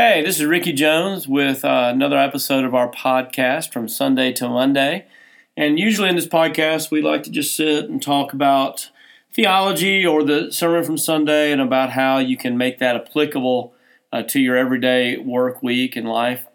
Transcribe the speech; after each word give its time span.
Hey, 0.00 0.22
this 0.22 0.38
is 0.38 0.46
Ricky 0.46 0.72
Jones 0.72 1.26
with 1.26 1.64
uh, 1.64 1.90
another 1.92 2.18
episode 2.18 2.64
of 2.64 2.72
our 2.72 2.88
podcast 2.88 3.72
from 3.72 3.88
Sunday 3.88 4.32
to 4.34 4.48
Monday. 4.48 5.06
And 5.56 5.76
usually 5.76 6.08
in 6.08 6.14
this 6.14 6.28
podcast, 6.28 6.92
we 6.92 7.02
like 7.02 7.24
to 7.24 7.32
just 7.32 7.56
sit 7.56 7.90
and 7.90 8.00
talk 8.00 8.32
about 8.32 8.90
theology 9.34 10.06
or 10.06 10.22
the 10.22 10.52
sermon 10.52 10.84
from 10.84 10.98
Sunday 10.98 11.50
and 11.50 11.60
about 11.60 11.90
how 11.90 12.18
you 12.18 12.36
can 12.36 12.56
make 12.56 12.78
that 12.78 12.94
applicable 12.94 13.74
uh, 14.12 14.22
to 14.22 14.38
your 14.38 14.56
everyday 14.56 15.16
work 15.16 15.64
week 15.64 15.96
and 15.96 16.08
life. 16.08 16.46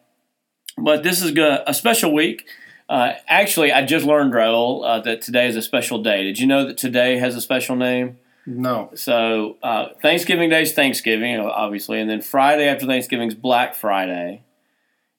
But 0.78 1.04
this 1.04 1.22
is 1.22 1.38
a 1.38 1.74
special 1.74 2.14
week. 2.14 2.48
Uh, 2.88 3.16
actually, 3.28 3.74
I 3.74 3.84
just 3.86 4.06
learned, 4.06 4.32
Raul, 4.32 4.88
uh, 4.88 5.02
that 5.02 5.22
today 5.22 5.48
is 5.48 5.58
a 5.58 5.62
special 5.62 6.02
day. 6.02 6.24
Did 6.24 6.40
you 6.40 6.48
know 6.48 6.66
that 6.66 6.78
today 6.78 7.18
has 7.18 7.36
a 7.36 7.42
special 7.42 7.76
name? 7.76 8.20
No. 8.46 8.92
So 8.96 9.58
uh, 9.64 9.90
Thanksgiving 10.02 10.50
Day 10.50 10.64
is 10.64 10.74
Thanksgiving, 10.74 11.40
obviously, 11.40 12.00
and 12.00 12.10
then 12.10 12.22
Friday 12.22 12.68
after 12.68 12.86
Thanksgiving 12.86 13.30
is 13.30 13.36
Black 13.36 13.76
Friday, 13.76 14.44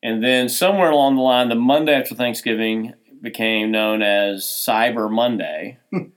and 0.02 0.22
then 0.22 0.48
somewhere 0.48 0.90
along 0.90 1.16
the 1.16 1.22
line, 1.22 1.48
the 1.48 1.54
Monday 1.54 1.94
after 1.94 2.14
Thanksgiving 2.14 2.94
became 3.22 3.70
known 3.70 4.02
as 4.02 4.44
Cyber 4.44 5.10
Monday. 5.10 5.78
and 5.92 6.12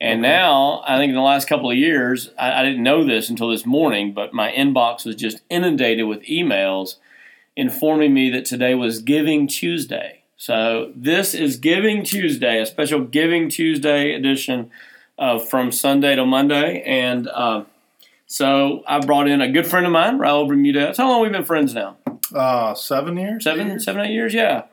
okay. 0.00 0.16
now, 0.16 0.84
I 0.86 0.96
think 0.96 1.10
in 1.10 1.16
the 1.16 1.22
last 1.22 1.48
couple 1.48 1.70
of 1.70 1.76
years, 1.76 2.30
I, 2.38 2.60
I 2.60 2.64
didn't 2.64 2.84
know 2.84 3.04
this 3.04 3.28
until 3.28 3.50
this 3.50 3.66
morning, 3.66 4.14
but 4.14 4.32
my 4.32 4.52
inbox 4.52 5.04
was 5.04 5.16
just 5.16 5.42
inundated 5.50 6.06
with 6.06 6.22
emails 6.22 6.96
informing 7.56 8.14
me 8.14 8.30
that 8.30 8.44
today 8.44 8.74
was 8.74 9.00
Giving 9.00 9.48
Tuesday. 9.48 10.22
So 10.36 10.92
this 10.94 11.34
is 11.34 11.56
Giving 11.56 12.04
Tuesday, 12.04 12.60
a 12.60 12.66
special 12.66 13.00
Giving 13.00 13.48
Tuesday 13.48 14.12
edition 14.12 14.70
uh, 15.18 15.38
from 15.38 15.72
Sunday 15.72 16.16
to 16.16 16.26
Monday. 16.26 16.82
And 16.82 17.28
uh, 17.28 17.64
so 18.26 18.82
I 18.86 19.00
brought 19.00 19.28
in 19.28 19.40
a 19.40 19.50
good 19.50 19.66
friend 19.66 19.86
of 19.86 19.92
mine, 19.92 20.18
Raul 20.18 20.48
Bermudez. 20.48 20.96
How 20.96 21.08
long 21.08 21.24
have 21.24 21.32
we 21.32 21.36
been 21.36 21.44
friends 21.44 21.74
now? 21.74 21.96
Uh, 22.34 22.74
seven 22.74 23.16
years. 23.16 23.44
Seven, 23.44 23.68
years? 23.68 23.84
seven, 23.84 24.04
eight 24.04 24.12
years. 24.12 24.34
Yeah. 24.34 24.64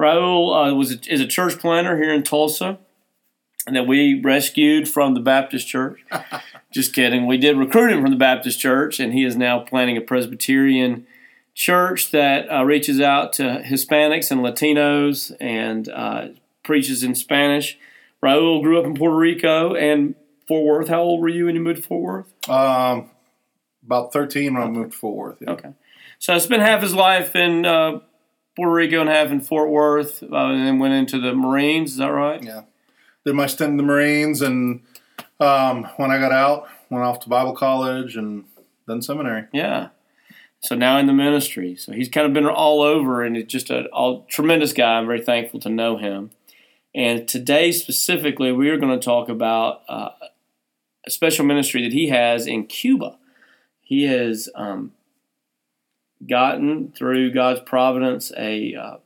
Raul 0.00 0.70
uh, 0.70 0.74
was 0.74 0.92
a, 0.92 1.12
is 1.12 1.20
a 1.20 1.26
church 1.26 1.58
planner 1.58 1.96
here 1.96 2.12
in 2.12 2.22
Tulsa, 2.22 2.78
that 3.66 3.86
we 3.86 4.20
rescued 4.20 4.88
from 4.88 5.14
the 5.14 5.20
Baptist 5.20 5.66
church. 5.66 6.04
Just 6.72 6.94
kidding. 6.94 7.26
We 7.26 7.38
did 7.38 7.56
recruit 7.56 7.92
him 7.92 8.02
from 8.02 8.10
the 8.10 8.16
Baptist 8.16 8.60
church, 8.60 9.00
and 9.00 9.12
he 9.12 9.24
is 9.24 9.36
now 9.36 9.60
planning 9.60 9.96
a 9.96 10.00
Presbyterian 10.00 11.06
church 11.54 12.10
that 12.10 12.50
uh, 12.52 12.64
reaches 12.64 13.00
out 13.00 13.32
to 13.34 13.62
Hispanics 13.64 14.30
and 14.30 14.40
Latinos 14.42 15.34
and 15.40 15.88
uh, 15.88 16.28
preaches 16.62 17.02
in 17.02 17.14
Spanish. 17.14 17.78
Raul 18.26 18.62
grew 18.62 18.78
up 18.78 18.86
in 18.86 18.94
Puerto 18.94 19.16
Rico 19.16 19.74
and 19.74 20.14
Fort 20.48 20.64
Worth. 20.64 20.88
How 20.88 21.02
old 21.02 21.20
were 21.20 21.28
you 21.28 21.46
when 21.46 21.54
you 21.54 21.60
moved 21.60 21.82
to 21.82 21.88
Fort 21.88 22.02
Worth? 22.02 22.50
Um, 22.50 23.10
about 23.84 24.12
13 24.12 24.54
when 24.54 24.62
I 24.62 24.66
moved 24.66 24.92
to 24.92 24.98
Fort 24.98 25.16
Worth. 25.16 25.38
Yeah. 25.40 25.50
Okay. 25.52 25.72
So 26.18 26.34
I 26.34 26.38
spent 26.38 26.62
half 26.62 26.82
his 26.82 26.94
life 26.94 27.36
in 27.36 27.64
uh, 27.64 28.00
Puerto 28.56 28.72
Rico 28.72 29.00
and 29.00 29.10
half 29.10 29.30
in 29.30 29.40
Fort 29.40 29.70
Worth, 29.70 30.22
uh, 30.22 30.26
and 30.26 30.66
then 30.66 30.78
went 30.78 30.94
into 30.94 31.20
the 31.20 31.34
Marines. 31.34 31.92
Is 31.92 31.98
that 31.98 32.06
right? 32.06 32.42
Yeah. 32.42 32.62
Did 33.24 33.34
my 33.34 33.46
stint 33.46 33.72
in 33.72 33.76
the 33.76 33.82
Marines, 33.82 34.40
and 34.40 34.82
um, 35.40 35.84
when 35.96 36.10
I 36.10 36.18
got 36.18 36.32
out, 36.32 36.68
went 36.90 37.04
off 37.04 37.20
to 37.20 37.28
Bible 37.28 37.54
college 37.54 38.16
and 38.16 38.44
then 38.86 39.02
seminary. 39.02 39.44
Yeah. 39.52 39.88
So 40.60 40.74
now 40.74 40.98
in 40.98 41.06
the 41.06 41.12
ministry. 41.12 41.76
So 41.76 41.92
he's 41.92 42.08
kind 42.08 42.26
of 42.26 42.32
been 42.32 42.46
all 42.46 42.82
over, 42.82 43.22
and 43.22 43.36
he's 43.36 43.46
just 43.46 43.70
a 43.70 43.86
all, 43.86 44.22
tremendous 44.24 44.72
guy. 44.72 44.98
I'm 44.98 45.06
very 45.06 45.22
thankful 45.22 45.60
to 45.60 45.68
know 45.68 45.96
him. 45.96 46.30
And 46.96 47.28
today, 47.28 47.72
specifically, 47.72 48.52
we 48.52 48.70
are 48.70 48.78
going 48.78 48.98
to 48.98 49.04
talk 49.04 49.28
about 49.28 49.82
uh, 49.86 50.08
a 51.06 51.10
special 51.10 51.44
ministry 51.44 51.82
that 51.82 51.92
he 51.92 52.08
has 52.08 52.46
in 52.46 52.66
Cuba. 52.66 53.18
He 53.82 54.04
has 54.04 54.48
um, 54.54 54.92
gotten, 56.26 56.92
through 56.92 57.32
God's 57.32 57.60
providence, 57.60 58.32
a, 58.34 58.74
uh, 58.74 58.96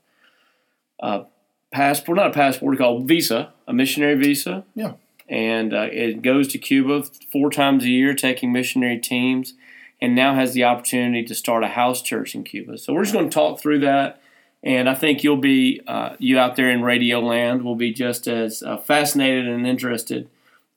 a, 1.00 1.24
passport, 1.72 2.16
not 2.16 2.28
a 2.28 2.32
passport, 2.32 2.78
called 2.78 3.08
visa, 3.08 3.52
a 3.66 3.72
missionary 3.72 4.14
visa. 4.14 4.64
Yeah. 4.76 4.92
And 5.28 5.74
uh, 5.74 5.88
it 5.90 6.22
goes 6.22 6.46
to 6.48 6.58
Cuba 6.58 7.02
four 7.32 7.50
times 7.50 7.82
a 7.82 7.88
year, 7.88 8.14
taking 8.14 8.52
missionary 8.52 8.98
teams, 8.98 9.54
and 10.00 10.14
now 10.14 10.36
has 10.36 10.54
the 10.54 10.62
opportunity 10.62 11.24
to 11.24 11.34
start 11.34 11.64
a 11.64 11.68
house 11.68 12.02
church 12.02 12.36
in 12.36 12.44
Cuba. 12.44 12.78
So 12.78 12.92
we're 12.92 13.02
just 13.02 13.14
going 13.14 13.28
to 13.28 13.34
talk 13.34 13.58
through 13.58 13.80
that 13.80 14.22
and 14.62 14.88
I 14.88 14.94
think 14.94 15.24
you'll 15.24 15.36
be 15.36 15.80
uh, 15.86 16.16
you 16.18 16.38
out 16.38 16.56
there 16.56 16.70
in 16.70 16.82
radio 16.82 17.20
land 17.20 17.64
will 17.64 17.76
be 17.76 17.92
just 17.92 18.26
as 18.28 18.62
uh, 18.62 18.76
fascinated 18.76 19.48
and 19.48 19.66
interested 19.66 20.28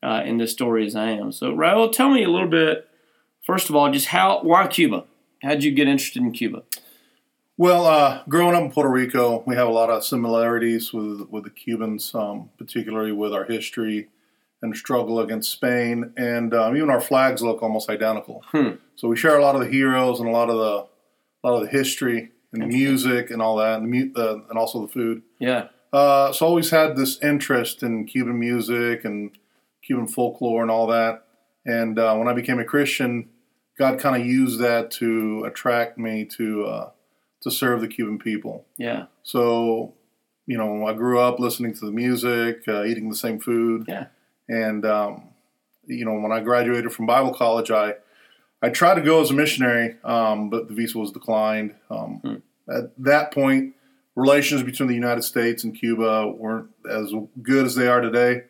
uh, 0.02 0.22
in 0.26 0.38
this 0.38 0.52
story 0.52 0.86
as 0.86 0.96
I 0.96 1.12
am. 1.12 1.32
So, 1.32 1.54
Raul, 1.54 1.92
tell 1.92 2.10
me 2.10 2.24
a 2.24 2.30
little 2.30 2.50
bit. 2.50 2.88
First 3.46 3.70
of 3.70 3.76
all, 3.76 3.92
just 3.92 4.08
how 4.08 4.42
why 4.42 4.68
Cuba? 4.68 5.06
How 5.42 5.50
did 5.50 5.64
you 5.64 5.72
get 5.72 5.88
interested 5.88 6.22
in 6.22 6.32
Cuba? 6.32 6.64
Well, 7.58 7.86
uh, 7.86 8.24
growing 8.28 8.56
up 8.56 8.64
in 8.64 8.72
Puerto 8.72 8.90
Rico, 8.90 9.44
we 9.46 9.56
have 9.56 9.68
a 9.68 9.72
lot 9.72 9.90
of 9.90 10.04
similarities 10.06 10.94
with 10.94 11.28
with 11.30 11.44
the 11.44 11.50
Cubans, 11.50 12.16
um, 12.16 12.50
particularly 12.58 13.12
with 13.12 13.34
our 13.34 13.46
history 13.46 14.08
and 14.62 14.76
struggle 14.78 15.20
against 15.20 15.52
Spain, 15.52 16.14
and 16.16 16.54
um, 16.54 16.78
even 16.78 16.90
our 16.90 17.02
flags 17.02 17.42
look 17.42 17.62
almost 17.62 17.90
identical. 17.90 18.44
Hmm. 18.48 18.76
So 18.96 19.10
we 19.10 19.18
share 19.18 19.38
a 19.38 19.42
lot 19.42 19.56
of 19.56 19.62
the 19.62 19.68
heroes 19.70 20.22
and 20.22 20.30
a 20.30 20.32
lot 20.32 20.50
of 20.50 20.58
the 20.58 20.88
a 21.44 21.50
lot 21.50 21.62
of 21.62 21.64
the 21.64 21.78
history 21.78 22.32
and 22.54 22.62
the 22.62 22.68
music 22.68 23.32
and 23.32 23.42
all 23.42 23.58
that, 23.58 23.82
and, 23.82 23.92
the, 23.92 24.20
uh, 24.20 24.40
and 24.50 24.58
also 24.58 24.86
the 24.86 24.92
food. 24.92 25.24
Yeah. 25.40 25.68
Uh, 25.92 26.32
so 26.32 26.46
always 26.46 26.70
had 26.72 26.96
this 26.96 27.22
interest 27.22 27.84
in 27.84 28.06
Cuban 28.06 28.40
music 28.40 29.06
and 29.06 29.32
Cuban 29.86 30.08
folklore 30.08 30.62
and 30.62 30.72
all 30.72 30.88
that. 30.88 31.26
And 31.66 32.00
uh, 32.00 32.16
when 32.16 32.28
I 32.28 32.34
became 32.34 32.60
a 32.60 32.66
Christian, 32.66 33.30
God 33.78 34.00
kind 34.00 34.20
of 34.20 34.28
used 34.28 34.60
that 34.60 34.92
to 34.92 35.44
attract 35.46 35.98
me 35.98 36.26
to 36.38 36.66
uh, 36.66 36.90
to 37.42 37.52
serve 37.52 37.82
the 37.82 37.88
Cuban 37.88 38.18
people. 38.20 38.66
Yeah. 38.78 39.06
So, 39.24 39.94
you 40.46 40.58
know, 40.58 40.86
I 40.88 40.94
grew 40.94 41.20
up 41.20 41.40
listening 41.40 41.74
to 41.76 41.86
the 41.86 41.92
music, 41.92 42.64
uh, 42.68 42.84
eating 42.84 43.10
the 43.10 43.16
same 43.16 43.40
food. 43.40 43.86
Yeah. 43.88 44.08
And 44.48 44.86
um, 44.86 45.30
you 45.86 46.06
know, 46.06 46.14
when 46.20 46.32
I 46.32 46.40
graduated 46.40 46.92
from 46.92 47.06
Bible 47.06 47.34
college, 47.34 47.72
I 47.72 47.96
I 48.64 48.70
tried 48.70 48.96
to 48.96 49.02
go 49.02 49.22
as 49.22 49.30
a 49.30 49.34
missionary, 49.34 49.98
um, 50.06 50.50
but 50.50 50.70
the 50.70 50.74
visa 50.74 50.98
was 50.98 51.12
declined. 51.12 51.76
Um, 51.90 52.22
hmm. 52.24 52.74
At 52.74 52.92
that 52.98 53.34
point, 53.34 53.76
relations 54.16 54.64
between 54.64 54.88
the 54.88 54.96
United 54.96 55.24
States 55.24 55.66
and 55.66 55.78
Cuba 55.78 56.30
weren't 56.30 56.70
as 56.90 57.14
good 57.42 57.66
as 57.66 57.76
they 57.76 57.90
are 57.90 58.00
today, 58.00 58.44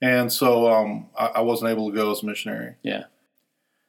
and 0.00 0.32
so 0.32 0.72
um, 0.72 1.10
I, 1.18 1.26
I, 1.26 1.40
wasn't 1.42 1.70
able 1.70 1.90
to 1.90 1.94
go 1.94 2.10
as 2.12 2.22
a 2.22 2.26
missionary. 2.26 2.76
Yeah. 2.82 3.04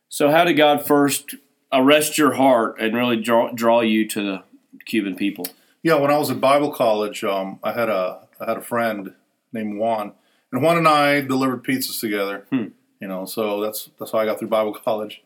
So, 0.10 0.32
how 0.32 0.44
did 0.44 0.56
God 0.56 0.86
first 0.86 1.34
arrest 1.72 2.18
your 2.18 2.34
heart 2.34 2.76
and 2.82 2.94
really 2.94 3.22
draw 3.22 3.54
draw 3.54 3.80
you 3.80 4.06
to 4.10 4.22
the 4.22 4.44
Cuban 4.86 5.16
people? 5.16 5.48
Yeah, 5.82 5.96
when 5.96 6.12
I 6.12 6.18
was 6.18 6.30
at 6.30 6.42
Bible 6.42 6.74
college, 6.74 7.24
um, 7.24 7.60
I 7.64 7.72
had 7.72 7.88
a 7.88 8.28
I 8.42 8.50
had 8.50 8.58
a 8.58 8.62
friend 8.62 9.14
named 9.54 9.80
Juan, 9.80 10.12
and 10.52 10.62
Juan 10.62 10.76
and 10.76 10.90
I 10.90 11.22
delivered 11.22 11.64
pizzas 11.64 12.02
together. 12.02 12.48
Hmm 12.50 12.68
you 13.00 13.08
know. 13.08 13.26
So 13.26 13.62
that's 13.62 13.90
that's 14.00 14.12
how 14.12 14.20
I 14.20 14.26
got 14.26 14.40
through 14.40 14.50
Bible 14.50 14.74
college. 14.86 15.22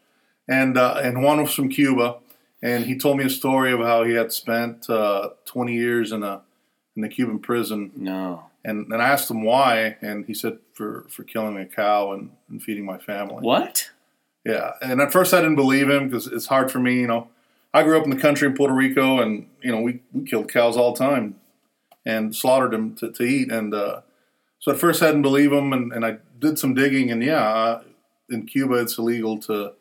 And 0.47 0.77
uh, 0.77 0.99
and 1.03 1.23
Juan 1.23 1.41
was 1.41 1.53
from 1.53 1.69
Cuba, 1.69 2.17
and 2.61 2.85
he 2.85 2.97
told 2.97 3.17
me 3.17 3.25
a 3.25 3.29
story 3.29 3.71
of 3.71 3.79
how 3.79 4.03
he 4.03 4.13
had 4.13 4.31
spent 4.31 4.89
uh, 4.89 5.29
20 5.45 5.73
years 5.73 6.11
in 6.11 6.23
a 6.23 6.41
in 6.95 7.01
the 7.01 7.09
Cuban 7.09 7.39
prison. 7.39 7.91
No. 7.95 8.45
And 8.65 8.91
and 8.91 9.01
I 9.01 9.09
asked 9.09 9.29
him 9.29 9.43
why, 9.43 9.97
and 10.01 10.25
he 10.25 10.33
said 10.33 10.59
for 10.73 11.05
for 11.09 11.23
killing 11.23 11.57
a 11.57 11.65
cow 11.65 12.13
and, 12.13 12.31
and 12.49 12.61
feeding 12.61 12.85
my 12.85 12.97
family. 12.97 13.41
What? 13.41 13.89
Yeah. 14.45 14.71
And 14.81 15.01
at 15.01 15.11
first 15.11 15.33
I 15.33 15.37
didn't 15.37 15.55
believe 15.55 15.89
him 15.89 16.07
because 16.09 16.27
it's 16.27 16.47
hard 16.47 16.71
for 16.71 16.79
me, 16.79 16.99
you 16.99 17.07
know. 17.07 17.29
I 17.73 17.83
grew 17.83 17.97
up 17.97 18.03
in 18.03 18.11
the 18.11 18.21
country 18.21 18.47
in 18.47 18.55
Puerto 18.55 18.73
Rico, 18.73 19.19
and 19.19 19.47
you 19.61 19.71
know 19.71 19.81
we, 19.81 20.01
we 20.11 20.25
killed 20.25 20.51
cows 20.51 20.77
all 20.77 20.93
the 20.93 20.99
time, 20.99 21.35
and 22.05 22.35
slaughtered 22.35 22.71
them 22.71 22.95
to, 22.95 23.11
to 23.11 23.23
eat. 23.23 23.51
And 23.51 23.73
uh, 23.73 24.01
so 24.59 24.71
at 24.71 24.77
first 24.77 25.01
I 25.01 25.07
didn't 25.07 25.23
believe 25.23 25.51
him, 25.51 25.73
and, 25.73 25.91
and 25.91 26.05
I 26.05 26.17
did 26.43 26.59
some 26.59 26.73
digging, 26.73 27.09
and 27.09 27.23
yeah, 27.23 27.79
in 28.29 28.45
Cuba 28.45 28.75
it's 28.75 28.97
illegal 28.97 29.39
to 29.39 29.73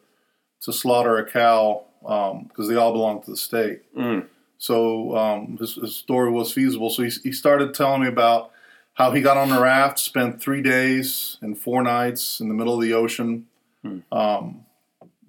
to 0.63 0.73
slaughter 0.73 1.19
a 1.19 1.29
cow 1.29 1.85
because 2.01 2.67
um, 2.67 2.69
they 2.69 2.77
all 2.77 2.93
belong 2.93 3.23
to 3.23 3.31
the 3.33 3.37
state. 3.37 3.83
Mm. 3.95 4.27
So 4.59 5.17
um, 5.17 5.57
his, 5.59 5.75
his, 5.75 5.97
story 5.97 6.31
was 6.31 6.53
feasible. 6.53 6.89
So 6.89 7.03
he, 7.03 7.11
he 7.25 7.33
started 7.33 7.75
telling 7.75 8.03
me 8.03 8.07
about 8.07 8.53
how 8.95 9.11
he 9.11 9.21
got 9.21 9.37
on 9.37 9.49
the 9.49 9.61
raft, 9.61 9.99
spent 9.99 10.41
three 10.41 10.63
days 10.63 11.37
and 11.41 11.59
four 11.59 11.83
nights 11.83 12.39
in 12.39 12.47
the 12.47 12.55
middle 12.55 12.75
of 12.75 12.81
the 12.81 12.93
ocean, 12.93 13.49
mm. 13.85 14.03
um, 14.13 14.65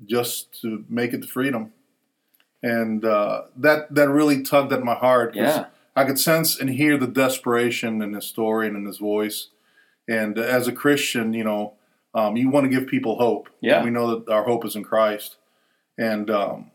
just 0.06 0.62
to 0.62 0.86
make 0.88 1.14
it 1.14 1.24
to 1.24 1.28
freedom. 1.28 1.74
And 2.62 3.04
uh, 3.04 3.46
that 3.58 3.94
that 3.96 4.10
really 4.10 4.44
tugged 4.44 4.72
at 4.72 4.84
my 4.84 4.96
heart. 4.96 5.36
Yeah. 5.36 5.66
I 5.96 6.06
could 6.06 6.20
sense 6.20 6.60
and 6.60 6.70
hear 6.70 6.98
the 6.98 7.08
desperation 7.08 8.02
in 8.02 8.14
his 8.14 8.26
story 8.26 8.68
and 8.68 8.76
in 8.76 8.86
his 8.86 8.98
voice. 8.98 9.50
And 10.08 10.38
as 10.38 10.68
a 10.68 10.72
Christian, 10.72 11.34
you 11.34 11.44
know, 11.44 11.74
um, 12.14 12.36
you 12.36 12.50
want 12.50 12.66
to 12.66 12.70
give 12.70 12.88
people 12.88 13.18
hope. 13.18 13.50
Yeah. 13.62 13.78
And 13.78 13.86
we 13.86 13.92
know 13.92 14.20
that 14.20 14.32
our 14.32 14.44
hope 14.44 14.66
is 14.66 14.76
in 14.76 14.84
Christ. 14.84 15.38
And 15.98 16.30
um, 16.30 16.72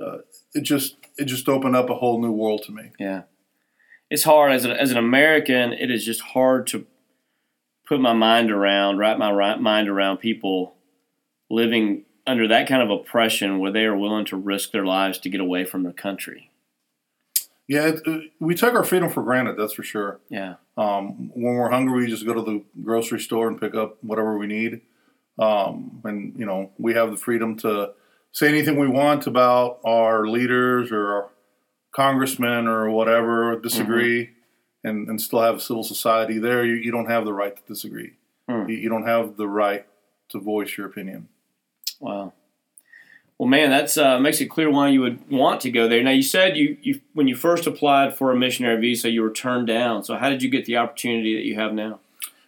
uh, 0.00 0.18
it 0.54 0.62
just 0.62 0.96
it 1.16 1.24
just 1.26 1.48
opened 1.48 1.76
up 1.76 1.90
a 1.90 1.94
whole 1.94 2.20
new 2.20 2.32
world 2.32 2.62
to 2.64 2.72
me. 2.72 2.92
Yeah. 2.98 3.22
It's 4.10 4.24
hard 4.24 4.52
as, 4.52 4.64
a, 4.64 4.78
as 4.78 4.90
an 4.90 4.98
American. 4.98 5.72
It 5.72 5.90
is 5.90 6.04
just 6.04 6.20
hard 6.20 6.66
to 6.68 6.86
put 7.86 8.00
my 8.00 8.12
mind 8.12 8.50
around, 8.50 8.98
wrap 8.98 9.18
my 9.18 9.56
mind 9.56 9.88
around 9.88 10.18
people 10.18 10.74
living 11.50 12.04
under 12.26 12.46
that 12.48 12.68
kind 12.68 12.82
of 12.82 12.90
oppression 12.90 13.58
where 13.58 13.72
they 13.72 13.84
are 13.84 13.96
willing 13.96 14.24
to 14.26 14.36
risk 14.36 14.70
their 14.70 14.84
lives 14.84 15.18
to 15.18 15.28
get 15.28 15.40
away 15.40 15.64
from 15.64 15.82
their 15.82 15.92
country. 15.92 16.50
Yeah, 17.72 17.86
it, 17.86 18.02
it, 18.06 18.32
we 18.38 18.54
take 18.54 18.74
our 18.74 18.84
freedom 18.84 19.08
for 19.08 19.22
granted. 19.22 19.56
That's 19.56 19.72
for 19.72 19.82
sure. 19.82 20.20
Yeah. 20.28 20.56
Um, 20.76 21.30
when 21.32 21.54
we're 21.54 21.70
hungry, 21.70 22.04
we 22.04 22.10
just 22.10 22.26
go 22.26 22.34
to 22.34 22.42
the 22.42 22.62
grocery 22.84 23.18
store 23.18 23.48
and 23.48 23.58
pick 23.58 23.74
up 23.74 23.96
whatever 24.02 24.36
we 24.36 24.46
need. 24.46 24.82
Um, 25.38 26.02
and 26.04 26.38
you 26.38 26.44
know, 26.44 26.72
we 26.76 26.92
have 26.92 27.10
the 27.10 27.16
freedom 27.16 27.56
to 27.60 27.92
say 28.30 28.48
anything 28.48 28.78
we 28.78 28.88
want 28.88 29.26
about 29.26 29.80
our 29.86 30.26
leaders 30.26 30.92
or 30.92 31.14
our 31.14 31.30
congressmen 31.92 32.68
or 32.68 32.90
whatever, 32.90 33.58
disagree, 33.58 34.26
mm-hmm. 34.26 34.88
and, 34.88 35.08
and 35.08 35.18
still 35.18 35.40
have 35.40 35.54
a 35.54 35.60
civil 35.60 35.82
society. 35.82 36.38
There, 36.38 36.66
you, 36.66 36.74
you 36.74 36.92
don't 36.92 37.08
have 37.08 37.24
the 37.24 37.32
right 37.32 37.56
to 37.56 37.62
disagree. 37.66 38.12
Mm. 38.50 38.68
You, 38.68 38.76
you 38.76 38.90
don't 38.90 39.06
have 39.06 39.38
the 39.38 39.48
right 39.48 39.86
to 40.28 40.38
voice 40.38 40.76
your 40.76 40.88
opinion. 40.88 41.28
Wow. 42.00 42.34
Well, 43.38 43.48
man, 43.48 43.70
that's 43.70 43.96
uh, 43.96 44.20
makes 44.20 44.40
it 44.40 44.46
clear 44.46 44.70
why 44.70 44.90
you 44.90 45.00
would 45.00 45.28
want 45.30 45.60
to 45.62 45.70
go 45.70 45.88
there. 45.88 46.02
Now, 46.02 46.12
you 46.12 46.22
said 46.22 46.56
you, 46.56 46.76
you 46.80 47.00
when 47.12 47.26
you 47.26 47.34
first 47.34 47.66
applied 47.66 48.16
for 48.16 48.30
a 48.30 48.36
missionary 48.36 48.80
visa, 48.80 49.10
you 49.10 49.22
were 49.22 49.32
turned 49.32 49.66
down. 49.66 50.04
So, 50.04 50.16
how 50.16 50.30
did 50.30 50.42
you 50.42 50.48
get 50.48 50.64
the 50.64 50.76
opportunity 50.76 51.34
that 51.34 51.44
you 51.44 51.56
have 51.56 51.72
now? 51.72 51.98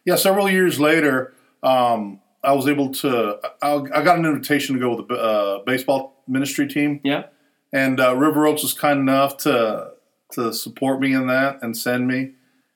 Yeah, 0.05 0.17
several 0.17 0.49
years 0.49 0.79
later, 0.79 1.35
um, 1.63 2.21
I 2.45 2.53
was 2.53 2.69
able 2.69 2.93
to. 2.93 3.41
I, 3.61 3.75
I, 3.75 4.03
got 4.05 4.19
an 4.19 4.27
invitation 4.27 4.75
to 4.75 4.81
go 4.81 4.97
with 4.97 5.09
the 5.09 5.15
uh, 5.15 5.59
baseball 5.65 6.23
ministry 6.29 6.69
team. 6.69 7.01
Yeah, 7.03 7.25
and 7.73 7.99
uh, 7.99 8.15
River 8.15 8.47
Oaks 8.47 8.63
was 8.63 8.73
kind 8.73 9.01
enough 9.01 9.39
to 9.39 9.93
to 10.33 10.53
support 10.53 11.01
me 11.01 11.13
in 11.13 11.27
that 11.27 11.59
and 11.63 11.77
send 11.77 12.07
me. 12.07 12.33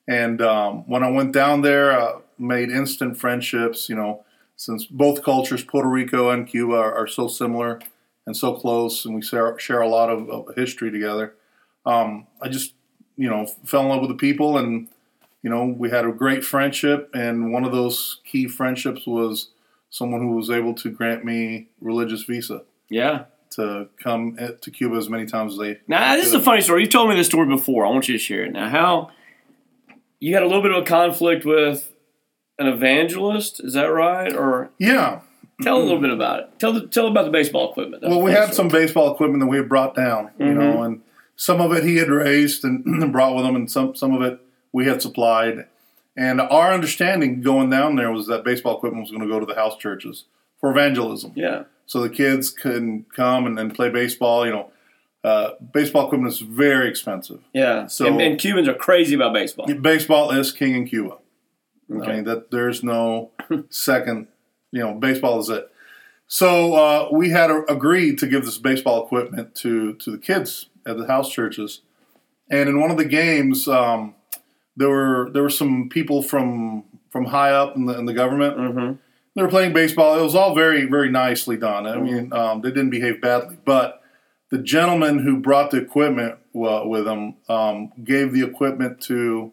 And 0.09 0.41
um, 0.41 0.89
when 0.89 1.05
I 1.05 1.11
went 1.11 1.33
down 1.33 1.63
there, 1.63 1.93
I 1.93 2.21
made 2.39 2.71
instant 2.71 3.17
friendships. 3.17 3.89
You 3.89 3.95
know, 3.95 4.25
since 4.57 4.87
both 4.87 5.23
cultures, 5.23 5.63
Puerto 5.63 5.89
Rico 5.89 6.31
and 6.31 6.49
Cuba, 6.49 6.75
are, 6.75 6.95
are 6.95 7.07
so 7.07 7.29
similar 7.29 7.79
and 8.29 8.37
so 8.37 8.53
close, 8.53 9.07
and 9.07 9.15
we 9.15 9.23
share, 9.23 9.59
share 9.59 9.81
a 9.81 9.89
lot 9.89 10.11
of, 10.11 10.29
of 10.29 10.55
history 10.55 10.91
together. 10.91 11.35
Um, 11.87 12.27
I 12.43 12.51
just, 12.51 12.75
you 13.17 13.27
know, 13.27 13.47
fell 13.65 13.81
in 13.81 13.89
love 13.89 14.03
with 14.03 14.11
the 14.11 14.17
people, 14.17 14.59
and 14.59 14.89
you 15.43 15.49
know, 15.49 15.65
we 15.65 15.89
had 15.89 16.05
a 16.05 16.13
great 16.13 16.45
friendship. 16.45 17.09
And 17.15 17.55
one 17.55 17.65
of 17.65 17.73
those 17.73 18.21
key 18.27 18.47
friendships 18.47 19.07
was 19.07 19.49
someone 19.89 20.21
who 20.21 20.33
was 20.33 20.51
able 20.51 20.75
to 20.75 20.91
grant 20.91 21.25
me 21.25 21.69
religious 21.81 22.25
visa. 22.25 22.65
Yeah. 22.91 23.25
To 23.53 23.89
come 23.99 24.37
to 24.37 24.71
Cuba 24.71 24.97
as 24.97 25.09
many 25.09 25.25
times 25.25 25.55
as 25.55 25.59
they. 25.59 25.79
Now 25.89 26.15
this 26.15 26.27
is 26.27 26.35
a 26.35 26.43
funny 26.43 26.61
story. 26.61 26.83
You've 26.83 26.91
told 26.91 27.09
me 27.09 27.17
this 27.17 27.29
story 27.29 27.47
before. 27.47 27.87
I 27.87 27.91
want 27.91 28.09
you 28.09 28.15
to 28.15 28.19
share 28.19 28.45
it. 28.45 28.53
Now, 28.53 28.69
how 28.69 29.11
you 30.21 30.35
had 30.35 30.43
a 30.43 30.47
little 30.47 30.61
bit 30.61 30.73
of 30.73 30.83
a 30.83 30.87
conflict 30.87 31.47
with 31.47 31.91
an 32.59 32.67
evangelist, 32.67 33.59
is 33.65 33.73
that 33.73 33.87
right? 33.87 34.35
Or 34.37 34.71
yeah, 34.79 35.23
Tell 35.63 35.77
a 35.77 35.83
little 35.83 36.01
bit 36.01 36.11
about 36.11 36.41
it. 36.41 36.59
Tell 36.61 36.73
the, 36.73 36.87
tell 36.87 37.09
about 37.09 37.25
the 37.25 37.31
baseball 37.33 37.71
equipment. 37.71 38.03
That's 38.03 38.11
well, 38.11 38.23
we 38.23 38.31
had 38.31 38.55
some 38.55 38.69
baseball 38.69 39.13
equipment 39.13 39.41
that 39.41 39.49
we 39.49 39.57
had 39.57 39.69
brought 39.69 39.95
down, 39.95 40.31
you 40.39 40.47
mm-hmm. 40.47 40.59
know, 40.59 40.83
and 40.83 41.03
some 41.35 41.61
of 41.61 41.73
it 41.73 41.85
he 41.85 41.97
had 41.97 42.09
raised 42.09 42.65
and 42.65 43.13
brought 43.13 43.35
with 43.35 43.45
him, 43.45 43.57
and 43.57 43.71
some 43.71 43.95
some 43.97 44.15
of 44.15 44.23
it 44.23 44.41
we 44.73 44.87
had 44.87 45.03
supplied. 45.03 45.67
And 46.17 46.41
our 46.41 46.73
understanding 46.73 47.41
going 47.41 47.71
down 47.71 47.97
there 47.97 48.11
was 48.11 48.27
that 48.27 48.45
baseball 48.45 48.77
equipment 48.77 49.03
was 49.03 49.11
going 49.11 49.23
to 49.23 49.29
go 49.29 49.39
to 49.39 49.47
the 49.47 49.55
house 49.55 49.77
churches 49.77 50.25
for 50.61 50.71
evangelism. 50.71 51.33
Yeah. 51.37 51.65
So 51.87 52.03
the 52.03 52.11
kids 52.11 52.51
can 52.51 53.07
come 53.15 53.47
and, 53.47 53.59
and 53.59 53.75
play 53.75 53.89
baseball. 53.89 54.45
You 54.45 54.53
know, 54.53 54.73
uh, 55.25 55.51
baseball 55.73 56.07
equipment 56.07 56.33
is 56.33 56.41
very 56.41 56.89
expensive. 56.89 57.41
Yeah. 57.53 57.87
So 57.87 58.07
and, 58.07 58.21
and, 58.21 58.39
Cubans 58.39 58.69
are 58.69 58.75
crazy 58.75 59.15
about 59.15 59.33
baseball. 59.33 59.73
Baseball 59.75 60.31
is 60.31 60.53
king 60.53 60.75
in 60.75 60.87
Cuba. 60.87 61.19
Okay. 61.91 62.11
I 62.11 62.15
mean 62.17 62.25
that 62.25 62.51
there's 62.51 62.83
no 62.83 63.31
second 63.71 64.29
you 64.71 64.81
know, 64.81 64.95
baseball 64.95 65.41
is 65.41 65.49
it. 65.49 65.71
So 66.27 66.75
uh, 66.75 67.09
we 67.11 67.31
had 67.31 67.51
a, 67.51 67.65
agreed 67.73 68.19
to 68.19 68.27
give 68.27 68.45
this 68.45 68.59
baseball 68.59 69.05
equipment 69.05 69.55
to 69.57 69.95
to 69.95 70.11
the 70.11 70.19
kids 70.19 70.69
at 70.87 70.99
the 70.99 71.07
house 71.07 71.33
churches, 71.33 71.81
and 72.51 72.69
in 72.69 72.81
one 72.81 72.91
of 72.91 72.99
the 72.99 73.05
games, 73.05 73.67
um, 73.67 74.15
there 74.77 74.89
were 74.89 75.31
there 75.33 75.43
were 75.43 75.51
some 75.51 75.89
people 75.89 76.23
from 76.23 76.85
from 77.11 77.27
high 77.27 77.51
up 77.51 77.77
in 77.77 77.87
the, 77.87 77.99
in 77.99 78.05
the 78.05 78.13
government. 78.13 78.59
Mm-hmm. 78.59 78.93
They 79.35 79.43
were 79.43 79.49
playing 79.49 79.73
baseball. 79.73 80.19
It 80.19 80.23
was 80.23 80.35
all 80.35 80.55
very 80.55 80.85
very 80.85 81.11
nicely 81.11 81.57
done. 81.57 81.87
I 81.87 81.97
mean, 81.97 82.31
mm-hmm. 82.31 82.33
um, 82.33 82.61
they 82.61 82.71
didn't 82.71 82.91
behave 82.91 83.23
badly, 83.23 83.57
but 83.65 84.03
the 84.51 84.59
gentleman 84.59 85.19
who 85.19 85.39
brought 85.39 85.71
the 85.71 85.79
equipment 85.79 86.37
uh, 86.55 86.83
with 86.85 87.07
him 87.07 87.37
um, 87.49 87.93
gave 88.05 88.33
the 88.33 88.43
equipment 88.43 89.01
to 89.03 89.53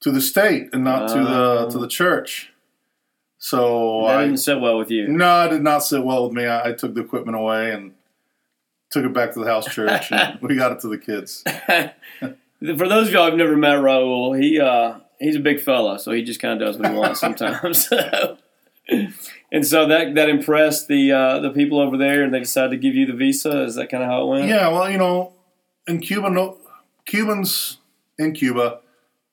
to 0.00 0.10
the 0.10 0.20
state 0.20 0.68
and 0.72 0.84
not 0.84 1.10
uh, 1.10 1.14
to 1.14 1.24
the 1.24 1.68
to 1.70 1.78
the 1.78 1.88
church. 1.88 2.51
So 3.44 4.04
that 4.06 4.18
I, 4.18 4.22
didn't 4.22 4.38
sit 4.38 4.60
well 4.60 4.78
with 4.78 4.88
you. 4.88 5.08
No, 5.08 5.46
it 5.46 5.50
did 5.50 5.62
not 5.62 5.80
sit 5.80 6.04
well 6.04 6.28
with 6.28 6.32
me. 6.32 6.46
I, 6.46 6.68
I 6.68 6.72
took 6.74 6.94
the 6.94 7.00
equipment 7.00 7.36
away 7.36 7.72
and 7.72 7.92
took 8.88 9.04
it 9.04 9.12
back 9.12 9.32
to 9.32 9.40
the 9.40 9.46
house 9.46 9.66
church, 9.66 10.12
and 10.12 10.38
we 10.42 10.54
got 10.54 10.70
it 10.70 10.78
to 10.82 10.88
the 10.88 10.96
kids. 10.96 11.42
For 12.20 12.88
those 12.88 13.08
of 13.08 13.12
y'all 13.12 13.28
who've 13.28 13.36
never 13.36 13.56
met 13.56 13.78
Raul, 13.78 14.40
he 14.40 14.60
uh, 14.60 15.00
he's 15.18 15.34
a 15.34 15.40
big 15.40 15.58
fella, 15.58 15.98
so 15.98 16.12
he 16.12 16.22
just 16.22 16.38
kind 16.38 16.62
of 16.62 16.68
does 16.68 16.78
what 16.78 16.88
he 16.88 16.96
wants 16.96 17.18
sometimes. 17.26 17.88
and 19.50 19.66
so 19.66 19.88
that 19.88 20.14
that 20.14 20.28
impressed 20.28 20.86
the 20.86 21.10
uh, 21.10 21.40
the 21.40 21.50
people 21.50 21.80
over 21.80 21.96
there, 21.96 22.22
and 22.22 22.32
they 22.32 22.38
decided 22.38 22.70
to 22.70 22.76
give 22.76 22.94
you 22.94 23.06
the 23.06 23.12
visa. 23.12 23.64
Is 23.64 23.74
that 23.74 23.90
kind 23.90 24.04
of 24.04 24.08
how 24.08 24.22
it 24.22 24.26
went? 24.26 24.48
Yeah. 24.48 24.68
Well, 24.68 24.88
you 24.88 24.98
know, 24.98 25.32
in 25.88 25.98
Cuba, 25.98 26.30
no, 26.30 26.58
Cubans 27.06 27.78
in 28.20 28.34
Cuba 28.34 28.82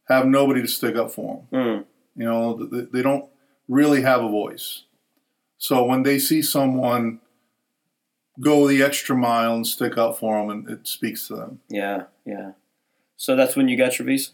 have 0.07 0.25
nobody 0.25 0.63
to 0.63 0.67
stick 0.67 0.95
up 0.95 1.11
for 1.11 1.43
them. 1.51 1.61
Mm. 1.61 1.85
You 2.15 2.25
know, 2.25 2.65
they, 2.65 2.85
they 2.91 3.01
don't 3.03 3.29
really 3.69 4.01
have 4.01 4.21
a 4.21 4.27
voice. 4.27 4.83
So 5.57 5.85
when 5.85 6.03
they 6.03 6.19
see 6.19 6.41
someone 6.41 7.21
go 8.39 8.67
the 8.67 8.81
extra 8.81 9.15
mile 9.15 9.55
and 9.55 9.67
stick 9.67 9.97
up 9.97 10.17
for 10.17 10.37
them, 10.37 10.49
and 10.49 10.69
it 10.69 10.87
speaks 10.87 11.27
to 11.27 11.35
them. 11.35 11.59
Yeah, 11.69 12.03
yeah. 12.25 12.51
So 13.15 13.35
that's 13.35 13.55
when 13.55 13.67
you 13.67 13.77
got 13.77 13.99
your 13.99 14.05
visa. 14.05 14.31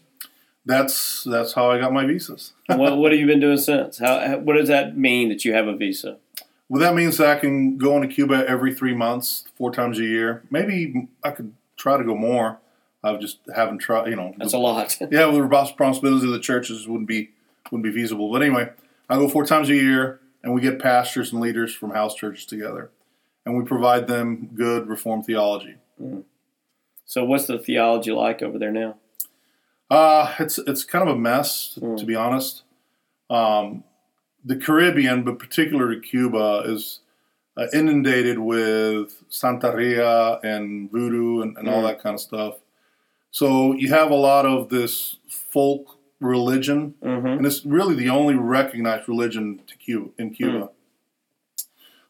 That's 0.64 1.24
that's 1.24 1.52
how 1.52 1.70
I 1.70 1.78
got 1.78 1.92
my 1.92 2.06
visas. 2.06 2.52
what 2.66 2.96
what 2.96 3.12
have 3.12 3.20
you 3.20 3.26
been 3.26 3.40
doing 3.40 3.58
since? 3.58 3.98
How 3.98 4.38
what 4.38 4.56
does 4.56 4.68
that 4.68 4.96
mean 4.96 5.28
that 5.28 5.44
you 5.44 5.52
have 5.52 5.68
a 5.68 5.76
visa? 5.76 6.18
Well, 6.68 6.80
that 6.80 6.94
means 6.94 7.18
that 7.18 7.28
I 7.28 7.38
can 7.38 7.78
go 7.78 7.96
into 7.96 8.08
Cuba 8.08 8.44
every 8.48 8.74
three 8.74 8.94
months, 8.94 9.44
four 9.56 9.72
times 9.72 10.00
a 10.00 10.04
year. 10.04 10.42
Maybe 10.50 11.08
I 11.22 11.30
could 11.30 11.52
try 11.76 11.96
to 11.96 12.02
go 12.02 12.16
more. 12.16 12.58
I 13.04 13.16
just 13.16 13.38
haven't 13.54 13.78
tried. 13.78 14.08
You 14.08 14.16
know, 14.16 14.34
that's 14.36 14.52
the, 14.52 14.58
a 14.58 14.60
lot. 14.60 14.96
yeah, 15.00 15.30
the 15.30 15.42
responsibility 15.42 16.26
of 16.26 16.32
the 16.32 16.40
churches 16.40 16.88
wouldn't 16.88 17.08
be 17.08 17.30
wouldn't 17.70 17.84
be 17.84 17.92
feasible. 17.92 18.32
But 18.32 18.42
anyway, 18.42 18.70
I 19.08 19.16
go 19.16 19.28
four 19.28 19.46
times 19.46 19.68
a 19.68 19.74
year, 19.74 20.20
and 20.42 20.54
we 20.54 20.60
get 20.60 20.78
pastors 20.78 21.32
and 21.32 21.40
leaders 21.40 21.74
from 21.74 21.90
house 21.90 22.14
churches 22.14 22.44
together, 22.44 22.90
and 23.44 23.56
we 23.56 23.64
provide 23.64 24.06
them 24.06 24.50
good 24.54 24.88
Reformed 24.88 25.26
theology. 25.26 25.76
Mm. 26.00 26.24
So, 27.04 27.24
what's 27.24 27.46
the 27.46 27.58
theology 27.58 28.12
like 28.12 28.42
over 28.42 28.58
there 28.58 28.72
now? 28.72 28.96
Uh, 29.90 30.34
it's 30.38 30.58
it's 30.58 30.84
kind 30.84 31.08
of 31.08 31.14
a 31.14 31.18
mess, 31.18 31.78
mm. 31.80 31.96
to 31.98 32.04
be 32.04 32.14
honest. 32.14 32.62
Um, 33.30 33.84
the 34.44 34.56
Caribbean, 34.56 35.24
but 35.24 35.38
particularly 35.38 36.00
Cuba, 36.00 36.62
is 36.66 37.00
uh, 37.56 37.66
inundated 37.72 38.38
with 38.38 39.28
Santeria 39.30 40.42
and 40.44 40.90
voodoo 40.90 41.42
and, 41.42 41.56
and 41.56 41.68
mm. 41.68 41.72
all 41.72 41.82
that 41.82 42.02
kind 42.02 42.14
of 42.14 42.20
stuff. 42.20 42.56
So 43.30 43.72
you 43.72 43.88
have 43.90 44.10
a 44.10 44.16
lot 44.16 44.46
of 44.46 44.68
this 44.68 45.16
folk 45.28 45.95
religion, 46.20 46.94
mm-hmm. 47.02 47.26
and 47.26 47.46
it's 47.46 47.64
really 47.64 47.94
the 47.94 48.08
only 48.08 48.34
recognized 48.34 49.08
religion 49.08 49.60
to 49.66 49.76
Cuba 49.76 50.10
in 50.18 50.30
Cuba. 50.30 50.58
Mm. 50.58 50.70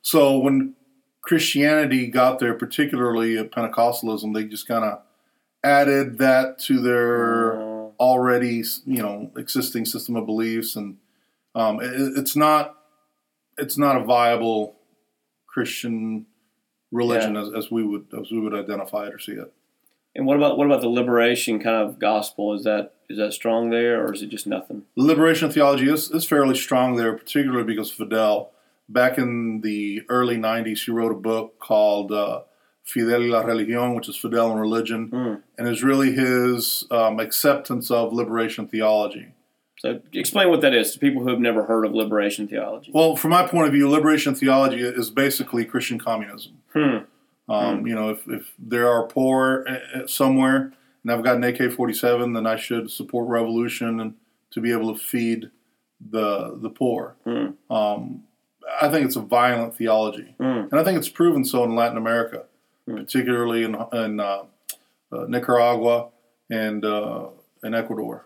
So 0.03 0.39
when 0.39 0.75
Christianity 1.23 2.07
got 2.07 2.39
there, 2.39 2.55
particularly 2.55 3.37
Pentecostalism, 3.49 4.33
they 4.33 4.45
just 4.45 4.69
kind 4.69 4.85
of 4.85 5.01
added 5.65 6.19
that 6.19 6.59
to 6.61 6.81
their 6.81 7.55
mm. 7.55 7.93
already, 7.99 8.63
you 8.85 9.03
know, 9.03 9.33
existing 9.37 9.85
system 9.85 10.15
of 10.17 10.27
beliefs, 10.27 10.77
and 10.77 10.99
um, 11.55 11.81
it, 11.81 12.17
it's 12.17 12.37
not 12.37 12.77
it's 13.59 13.79
not 13.79 13.97
a 13.97 14.05
viable 14.05 14.77
Christian 15.47 16.27
religion 16.93 17.35
yeah. 17.35 17.43
as, 17.43 17.49
as 17.57 17.71
we 17.71 17.83
would 17.83 18.07
as 18.19 18.31
we 18.31 18.39
would 18.39 18.55
identify 18.55 19.07
it 19.07 19.15
or 19.15 19.19
see 19.19 19.33
it. 19.33 19.53
And 20.15 20.27
what 20.27 20.37
about 20.37 20.57
what 20.57 20.67
about 20.67 20.81
the 20.81 20.89
liberation 20.89 21.59
kind 21.59 21.77
of 21.77 21.99
gospel? 21.99 22.55
Is 22.55 22.65
that 22.65 22.95
is 23.09 23.19
that 23.19 23.33
strong 23.33 23.71
there, 23.71 24.05
or 24.05 24.13
is 24.13 24.23
it 24.23 24.29
just 24.29 24.47
nothing? 24.47 24.83
Liberation 24.97 25.51
theology 25.51 25.91
is, 25.91 26.11
is 26.11 26.25
fairly 26.25 26.57
strong 26.57 26.97
there, 26.97 27.13
particularly 27.13 27.65
because 27.65 27.91
Fidel, 27.91 28.51
back 28.89 29.19
in 29.19 29.61
the 29.63 30.03
early 30.09 30.37
'90s, 30.37 30.85
he 30.85 30.91
wrote 30.91 31.13
a 31.13 31.17
book 31.17 31.59
called 31.59 32.13
uh, 32.13 32.43
Fidel 32.85 33.21
y 33.21 33.27
la 33.27 33.43
Religión, 33.43 33.95
which 33.95 34.09
is 34.09 34.17
Fidel 34.17 34.51
and 34.51 34.61
Religion, 34.61 35.11
mm. 35.11 35.43
and 35.59 35.69
is 35.69 35.83
really 35.83 36.13
his 36.13 36.87
um, 36.91 37.21
acceptance 37.21 37.91
of 37.91 38.13
liberation 38.13 38.69
theology. 38.69 39.33
So, 39.79 40.01
explain 40.13 40.49
what 40.49 40.63
that 40.63 40.75
is 40.75 40.93
to 40.93 40.99
people 40.99 41.23
who 41.23 41.29
have 41.29 41.41
never 41.41 41.65
heard 41.65 41.85
of 41.85 41.93
liberation 41.93 42.49
theology. 42.49 42.91
Well, 42.95 43.15
from 43.15 43.33
my 43.33 43.47
point 43.47 43.67
of 43.67 43.73
view, 43.73 43.91
liberation 43.91 44.35
theology 44.35 44.81
is 44.81 45.11
basically 45.11 45.65
Christian 45.65 45.99
communism. 45.99 46.63
Hmm. 46.73 46.99
Um, 47.49 47.85
mm. 47.85 47.89
You 47.89 47.95
know, 47.95 48.11
if, 48.11 48.27
if 48.27 48.53
there 48.59 48.89
are 48.89 49.07
poor 49.07 49.65
eh, 49.69 49.79
eh, 49.95 50.01
somewhere 50.07 50.73
and 51.07 51.13
I've 51.13 51.23
got 51.23 51.37
an 51.37 51.45
AK 51.45 51.73
47, 51.73 52.33
then 52.33 52.47
I 52.49 52.57
should 52.57 52.91
support 52.91 53.29
revolution 53.29 54.01
and 54.01 54.15
to 54.51 54.61
be 54.61 54.73
able 54.73 54.93
to 54.93 55.01
feed 55.01 55.51
the 56.11 56.59
the 56.61 56.69
poor. 56.69 57.15
Mm. 57.25 57.55
Um, 57.71 58.25
I 58.83 58.89
think 58.89 59.07
it's 59.07 59.15
a 59.17 59.21
violent 59.21 59.77
theology, 59.77 60.35
Mm. 60.41 60.71
and 60.73 60.81
I 60.81 60.83
think 60.83 60.99
it's 60.99 61.09
proven 61.09 61.45
so 61.45 61.63
in 61.65 61.77
Latin 61.77 61.97
America, 61.97 62.45
Mm. 62.89 62.97
particularly 62.97 63.63
in 63.63 63.77
in 63.93 64.19
uh, 64.21 64.43
uh, 65.13 65.27
Nicaragua 65.29 66.09
and 66.51 66.85
uh, 66.85 67.27
in 67.63 67.73
Ecuador. 67.75 68.25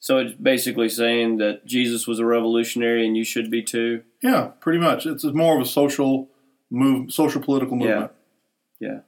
So 0.00 0.18
it's 0.18 0.34
basically 0.34 0.88
saying 0.88 1.36
that 1.38 1.64
Jesus 1.64 2.08
was 2.08 2.18
a 2.18 2.26
revolutionary 2.26 3.06
and 3.06 3.16
you 3.16 3.24
should 3.24 3.50
be 3.52 3.62
too. 3.62 4.02
Yeah, 4.20 4.50
pretty 4.58 4.80
much. 4.80 5.06
It's 5.06 5.22
more 5.24 5.54
of 5.56 5.62
a 5.62 5.64
social 5.64 6.28
move, 6.70 7.12
social 7.12 7.40
political 7.40 7.76
movement. 7.76 8.10
Yeah. 8.80 8.88
movement. 8.88 9.04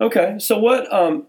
Okay, 0.00 0.36
so 0.38 0.58
what? 0.58 0.90
Um, 0.92 1.26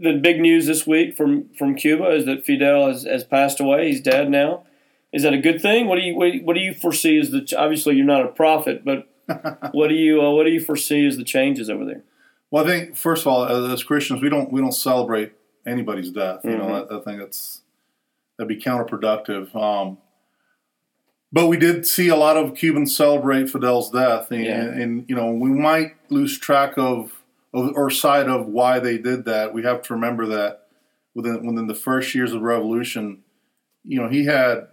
the 0.00 0.14
big 0.14 0.40
news 0.40 0.66
this 0.66 0.86
week 0.86 1.16
from 1.16 1.48
from 1.58 1.74
Cuba 1.74 2.08
is 2.10 2.24
that 2.26 2.44
Fidel 2.44 2.88
has, 2.88 3.04
has 3.04 3.24
passed 3.24 3.60
away. 3.60 3.88
He's 3.88 4.00
dead 4.00 4.30
now. 4.30 4.64
Is 5.12 5.22
that 5.24 5.34
a 5.34 5.38
good 5.38 5.60
thing? 5.60 5.86
What 5.86 5.96
do 5.96 6.02
you 6.02 6.16
what, 6.16 6.32
what 6.42 6.54
do 6.54 6.60
you 6.60 6.72
foresee 6.74 7.18
as 7.18 7.30
the? 7.30 7.46
Obviously, 7.56 7.94
you're 7.96 8.06
not 8.06 8.24
a 8.24 8.28
prophet, 8.28 8.84
but 8.84 9.06
what 9.72 9.88
do 9.88 9.94
you 9.94 10.22
uh, 10.22 10.30
what 10.30 10.44
do 10.44 10.50
you 10.50 10.60
foresee 10.60 11.06
as 11.06 11.16
the 11.16 11.24
changes 11.24 11.68
over 11.68 11.84
there? 11.84 12.02
Well, 12.50 12.64
I 12.64 12.68
think 12.68 12.96
first 12.96 13.22
of 13.22 13.28
all, 13.28 13.44
as, 13.70 13.82
Christians, 13.84 14.22
we 14.22 14.28
don't 14.30 14.50
we 14.50 14.60
don't 14.60 14.72
celebrate 14.72 15.32
anybody's 15.66 16.10
death. 16.10 16.40
You 16.44 16.56
know, 16.56 16.64
Mhm. 16.66 16.92
I, 16.92 16.96
I 16.96 17.00
think 17.00 17.18
that's 17.20 17.60
that'd 18.38 18.48
be 18.48 18.56
counterproductive. 18.62 19.54
Um, 19.54 19.98
but 21.30 21.46
we 21.46 21.56
did 21.58 21.86
see 21.86 22.08
a 22.08 22.16
lot 22.16 22.36
of 22.36 22.54
Cubans 22.54 22.96
celebrate 22.96 23.48
Fidel's 23.48 23.90
death, 23.90 24.30
and, 24.30 24.44
Yeah. 24.44 24.64
and 24.64 25.04
you 25.08 25.14
know 25.14 25.30
we 25.30 25.50
might 25.50 25.92
lose 26.10 26.38
track 26.38 26.74
of 26.78 27.21
or 27.52 27.90
side 27.90 28.28
of 28.28 28.46
why 28.46 28.78
they 28.78 28.98
did 28.98 29.24
that. 29.26 29.52
We 29.52 29.62
have 29.62 29.82
to 29.82 29.94
remember 29.94 30.26
that 30.26 30.66
within 31.14 31.46
within 31.46 31.66
the 31.66 31.74
first 31.74 32.14
years 32.14 32.32
of 32.32 32.40
the 32.40 32.46
revolution, 32.46 33.22
you 33.84 34.00
know, 34.00 34.08
he 34.08 34.24
had 34.24 34.68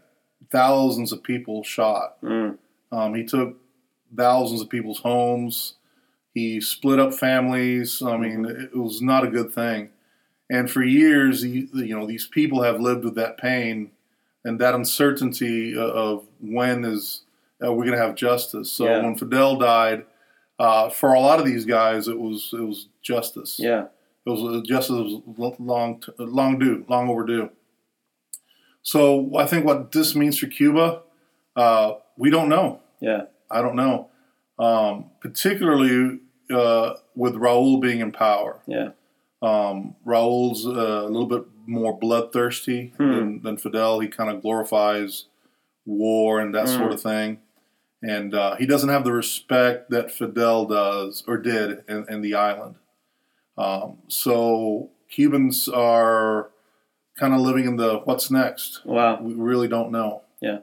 thousands 0.51 1.11
of 1.11 1.23
people 1.23 1.63
shot. 1.63 2.21
Mm, 2.21 2.57
Um, 2.91 3.13
he 3.15 3.23
took 3.25 3.57
thousands 4.15 4.61
of 4.61 4.69
people's 4.69 4.99
homes. 4.99 5.75
He 6.33 6.61
split 6.61 6.99
up 6.99 7.13
families. 7.13 8.01
I 8.01 8.17
mean, 8.17 8.45
it 8.45 8.75
was 8.75 9.01
not 9.01 9.23
a 9.25 9.29
good 9.29 9.51
thing. 9.51 9.89
And 10.49 10.69
for 10.71 10.83
years, 10.83 11.43
you, 11.43 11.67
you 11.73 11.95
know, 11.97 12.07
these 12.07 12.25
people 12.27 12.63
have 12.63 12.79
lived 12.79 13.03
with 13.03 13.15
that 13.15 13.37
pain 13.37 13.91
and 14.43 14.59
that 14.59 14.73
uncertainty 14.73 15.77
of 15.77 16.25
when 16.39 16.85
is 16.85 17.21
uh, 17.63 17.71
we 17.73 17.85
going 17.85 17.97
to 17.97 18.03
have 18.03 18.15
justice. 18.15 18.71
So 18.71 18.85
Yeah. 18.85 19.03
when 19.03 19.15
Fidel 19.15 19.57
died, 19.57 20.05
uh, 20.59 20.89
for 20.89 21.13
a 21.13 21.19
lot 21.19 21.39
of 21.39 21.45
these 21.45 21.65
guys, 21.65 22.07
it 22.07 22.19
was 22.19 22.51
it 22.53 22.61
was 22.61 22.87
justice. 23.01 23.57
yeah, 23.59 23.85
It 24.25 24.29
was 24.29 24.41
uh, 24.43 24.61
justice 24.65 24.91
was 24.95 25.21
long 25.59 26.03
long 26.19 26.59
due, 26.59 26.85
long 26.87 27.09
overdue. 27.09 27.49
So 28.81 29.35
I 29.37 29.45
think 29.45 29.65
what 29.65 29.91
this 29.91 30.15
means 30.15 30.37
for 30.37 30.47
Cuba, 30.47 31.01
uh, 31.55 31.93
we 32.17 32.29
don't 32.29 32.49
know. 32.49 32.79
yeah, 33.01 33.23
I 33.49 33.61
don't 33.61 33.75
know. 33.75 34.09
Um, 34.57 35.05
particularly 35.21 36.19
uh, 36.51 36.95
with 37.15 37.35
Raul 37.35 37.79
being 37.81 37.99
in 37.99 38.11
power. 38.11 38.59
yeah, 38.67 38.89
Um, 39.41 39.95
Raul's 40.05 40.65
uh, 40.67 40.71
a 41.05 41.09
little 41.09 41.27
bit 41.27 41.45
more 41.65 41.97
bloodthirsty 41.97 42.93
Hmm. 42.97 43.11
than, 43.11 43.41
than 43.43 43.57
Fidel. 43.57 43.99
He 43.99 44.07
kind 44.07 44.29
of 44.29 44.41
glorifies 44.41 45.25
war 45.85 46.39
and 46.39 46.53
that 46.55 46.67
Hmm. 46.67 46.77
sort 46.77 46.91
of 46.91 47.01
thing. 47.01 47.39
And 48.01 48.33
uh, 48.33 48.55
he 48.55 48.65
doesn't 48.65 48.89
have 48.89 49.03
the 49.03 49.11
respect 49.11 49.89
that 49.89 50.11
Fidel 50.11 50.65
does 50.65 51.23
or 51.27 51.37
did 51.37 51.83
in, 51.89 52.05
in 52.09 52.21
the 52.21 52.35
island. 52.35 52.75
Um, 53.57 53.97
so 54.07 54.91
Cubans 55.09 55.67
are 55.67 56.49
kind 57.17 57.33
of 57.33 57.41
living 57.41 57.65
in 57.65 57.75
the 57.75 57.99
what's 58.05 58.31
next. 58.31 58.81
wow. 58.85 59.21
We 59.21 59.33
really 59.33 59.67
don't 59.67 59.91
know. 59.91 60.21
Yeah. 60.41 60.59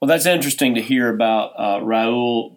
Well, 0.00 0.08
that's 0.08 0.26
interesting 0.26 0.74
to 0.74 0.82
hear 0.82 1.08
about 1.08 1.52
uh, 1.56 1.80
Raul 1.80 2.56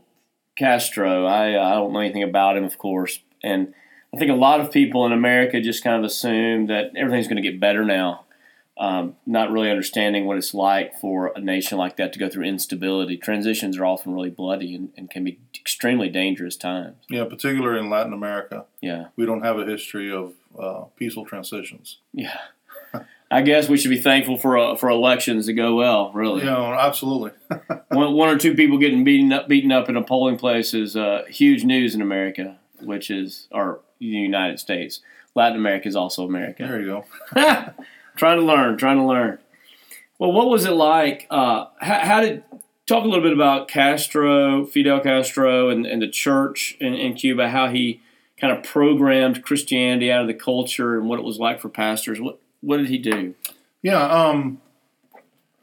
Castro. 0.58 1.26
I, 1.26 1.54
uh, 1.54 1.64
I 1.64 1.72
don't 1.76 1.94
know 1.94 2.00
anything 2.00 2.24
about 2.24 2.58
him, 2.58 2.66
of 2.66 2.78
course, 2.78 3.20
and 3.42 3.74
I 4.14 4.18
think 4.18 4.30
a 4.30 4.36
lot 4.36 4.60
of 4.60 4.72
people 4.72 5.06
in 5.06 5.14
America 5.14 5.62
just 5.62 5.84
kind 5.84 5.98
of 5.98 6.04
assume 6.04 6.68
that 6.68 6.92
everything's 6.98 7.28
going 7.28 7.42
to 7.42 7.50
get 7.50 7.60
better 7.60 7.86
now, 7.86 8.26
um, 8.80 9.18
not 9.26 9.52
really 9.52 9.70
understanding 9.70 10.26
what 10.26 10.38
it's 10.38 10.54
like 10.54 10.98
for 11.00 11.34
a 11.36 11.42
nation 11.42 11.78
like 11.78 11.98
that 11.98 12.14
to 12.14 12.20
go 12.20 12.30
through 12.30 12.46
instability. 12.46 13.18
Transitions 13.18 13.78
are 13.78 13.86
often 13.86 14.14
really 14.14 14.30
bloody 14.30 14.74
and, 14.74 14.90
and 14.96 15.10
can 15.10 15.26
be 15.26 15.38
extremely 15.54 16.08
dangerous 16.08 16.56
times. 16.56 16.96
Yeah, 17.10 17.26
particularly 17.26 17.80
in 17.80 17.90
Latin 17.90 18.14
America. 18.14 18.66
Yeah, 18.82 19.08
we 19.18 19.26
don't 19.26 19.44
have 19.44 19.60
a 19.60 19.66
history 19.66 20.12
of 20.12 20.34
uh, 20.58 20.86
peaceful 20.96 21.26
transitions. 21.26 22.00
yeah. 22.14 22.38
I 23.32 23.44
guess 23.44 23.70
we 23.70 23.78
should 23.78 23.92
be 23.92 24.02
thankful 24.02 24.40
for 24.40 24.58
uh, 24.58 24.76
for 24.76 24.90
elections 24.90 25.46
to 25.46 25.54
go 25.54 25.76
well. 25.76 26.12
Really, 26.14 26.44
know, 26.44 26.74
absolutely. 26.74 27.30
one, 27.90 28.14
one 28.14 28.30
or 28.30 28.40
two 28.40 28.56
people 28.56 28.80
getting 28.80 29.04
beaten 29.04 29.32
up 29.32 29.48
beaten 29.48 29.72
up 29.72 29.88
in 29.88 29.96
a 29.96 30.02
polling 30.02 30.36
place 30.36 30.74
is 30.74 30.96
uh, 30.96 31.26
huge 31.30 31.64
news 31.64 31.94
in 31.94 32.02
America, 32.02 32.58
which 32.82 33.12
is 33.12 33.48
or 33.52 33.82
the 34.00 34.08
United 34.08 34.60
States. 34.60 35.02
Latin 35.36 35.58
America 35.58 35.88
is 35.88 35.96
also 35.96 36.26
America. 36.26 36.66
There 36.66 36.82
you 36.82 37.04
go. 37.36 37.76
trying 38.20 38.38
to 38.38 38.46
learn, 38.46 38.78
trying 38.78 38.98
to 38.98 39.06
learn. 39.06 39.40
Well, 40.20 40.32
what 40.34 40.50
was 40.50 40.66
it 40.66 40.72
like? 40.72 41.26
Uh, 41.30 41.66
how, 41.80 42.00
how 42.00 42.22
did 42.22 42.44
talk 42.86 43.06
a 43.06 43.08
little 43.08 43.24
bit 43.24 43.34
about 43.34 43.70
Castro, 43.70 44.66
Fidel 44.66 45.00
Castro, 45.00 45.70
and, 45.70 45.86
and 45.86 46.02
the 46.02 46.10
church 46.10 46.76
in, 46.82 46.94
in 46.94 47.14
Cuba? 47.14 47.50
How 47.50 47.70
he 47.70 48.02
kind 48.38 48.56
of 48.56 48.64
programmed 48.64 49.44
Christianity 49.44 50.12
out 50.12 50.22
of 50.22 50.28
the 50.28 50.34
culture 50.34 50.98
and 50.98 51.08
what 51.08 51.20
it 51.20 51.26
was 51.26 51.40
like 51.40 51.60
for 51.60 51.70
pastors. 51.70 52.20
What 52.20 52.40
what 52.62 52.78
did 52.78 52.90
he 52.90 52.98
do? 52.98 53.36
Yeah, 53.82 54.04
um, 54.04 54.62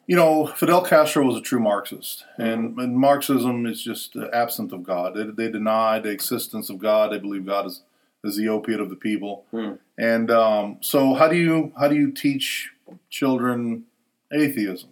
you 0.06 0.16
know, 0.16 0.46
Fidel 0.46 0.82
Castro 0.82 1.26
was 1.26 1.36
a 1.36 1.42
true 1.42 1.60
Marxist, 1.60 2.24
and, 2.38 2.78
and 2.78 2.96
Marxism 2.96 3.66
is 3.66 3.82
just 3.82 4.16
absent 4.32 4.72
of 4.72 4.82
God. 4.82 5.14
They, 5.14 5.24
they 5.24 5.52
deny 5.52 5.98
the 5.98 6.08
existence 6.08 6.70
of 6.70 6.78
God. 6.78 7.12
They 7.12 7.18
believe 7.18 7.44
God 7.44 7.66
is, 7.66 7.82
is 8.24 8.36
the 8.36 8.48
opiate 8.48 8.80
of 8.80 8.90
the 8.90 8.96
people. 8.96 9.44
Hmm. 9.50 9.72
And 9.98 10.30
um, 10.30 10.78
so, 10.80 11.14
how 11.14 11.28
do 11.28 11.36
you 11.36 11.72
how 11.78 11.88
do 11.88 11.94
you 11.94 12.10
teach 12.12 12.70
children 13.10 13.84
atheism? 14.32 14.90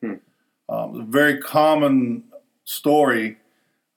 Hmm. 0.00 0.14
Um, 0.68 1.00
a 1.00 1.04
very 1.04 1.38
common 1.38 2.24
story 2.64 3.38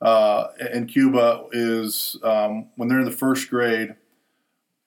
uh, 0.02 0.48
in 0.74 0.88
Cuba 0.88 1.46
is 1.52 2.18
um, 2.24 2.68
when 2.76 2.90
they're 2.90 3.00
in 3.00 3.06
the 3.06 3.12
first 3.12 3.50
grade, 3.50 3.96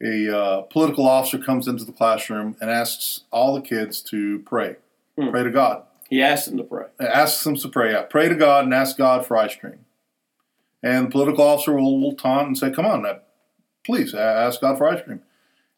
a 0.02 0.36
uh, 0.36 0.60
political 0.62 1.06
officer 1.08 1.38
comes 1.38 1.66
into 1.66 1.84
the 1.84 1.92
classroom 1.92 2.56
and 2.60 2.70
asks 2.70 3.22
all 3.30 3.54
the 3.54 3.62
kids 3.62 4.02
to 4.02 4.40
pray, 4.40 4.76
Hmm. 5.16 5.30
pray 5.30 5.42
to 5.42 5.50
God. 5.50 5.84
He 6.10 6.22
asks 6.22 6.46
them 6.46 6.58
to 6.58 6.64
pray. 6.64 6.86
Asks 7.00 7.42
them 7.42 7.56
to 7.56 7.68
pray, 7.68 7.92
yeah, 7.92 8.02
pray 8.02 8.28
to 8.28 8.34
God 8.34 8.64
and 8.64 8.74
ask 8.74 8.96
God 8.96 9.26
for 9.26 9.36
ice 9.36 9.56
cream. 9.56 9.86
And 10.82 11.06
the 11.06 11.10
political 11.10 11.42
officer 11.42 11.72
will, 11.72 11.98
will 11.98 12.14
taunt 12.14 12.46
and 12.46 12.56
say, 12.58 12.70
"Come 12.70 12.86
on, 12.86 13.04
uh, 13.06 13.18
please 13.86 14.14
ask 14.14 14.60
God 14.60 14.76
for 14.78 14.88
ice 14.88 15.02
cream." 15.02 15.22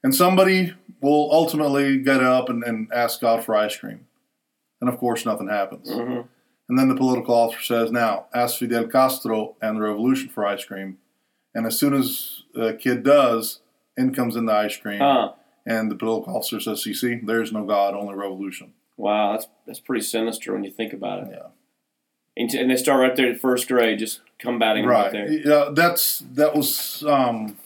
And 0.02 0.14
somebody 0.14 0.74
will 1.00 1.28
ultimately 1.32 1.98
get 1.98 2.22
up 2.22 2.48
and, 2.48 2.62
and 2.64 2.88
ask 2.92 3.20
God 3.20 3.44
for 3.44 3.54
ice 3.56 3.76
cream. 3.76 4.06
And 4.80 4.88
of 4.88 4.96
course, 4.98 5.26
nothing 5.26 5.48
happens. 5.48 5.90
hmm 5.92 6.20
And 6.68 6.78
then 6.78 6.88
the 6.88 6.94
political 6.94 7.34
officer 7.34 7.62
says, 7.62 7.90
Now, 7.90 8.26
ask 8.32 8.58
Fidel 8.58 8.86
Castro 8.86 9.56
and 9.60 9.76
the 9.76 9.80
revolution 9.82 10.28
for 10.28 10.46
ice 10.46 10.64
cream. 10.64 10.98
And 11.54 11.66
as 11.66 11.78
soon 11.78 11.94
as 11.94 12.42
a 12.54 12.74
kid 12.74 13.02
does, 13.02 13.60
in 13.96 14.14
comes 14.14 14.36
in 14.36 14.46
the 14.46 14.52
ice 14.52 14.76
cream. 14.76 15.00
Huh. 15.00 15.32
And 15.66 15.90
the 15.90 15.96
political 15.96 16.36
officer 16.36 16.60
says, 16.60 16.86
You 16.86 16.94
see, 16.94 17.16
there's 17.22 17.50
no 17.52 17.64
God, 17.64 17.94
only 17.94 18.14
revolution. 18.14 18.74
Wow, 18.96 19.32
that's 19.32 19.48
that's 19.66 19.80
pretty 19.80 20.02
sinister 20.04 20.52
when 20.52 20.62
you 20.64 20.70
think 20.70 20.92
about 20.92 21.24
it. 21.24 21.28
Yeah. 21.32 21.48
And, 22.36 22.54
and 22.54 22.70
they 22.70 22.76
start 22.76 23.00
right 23.00 23.16
there 23.16 23.32
at 23.32 23.40
first 23.40 23.66
grade, 23.66 23.98
just 23.98 24.20
combating 24.38 24.84
right, 24.86 25.04
Right. 25.04 25.12
there. 25.12 25.32
Yeah, 25.32 25.70
that's 25.72 26.20
that 26.34 26.54
was 26.54 27.02
um 27.04 27.56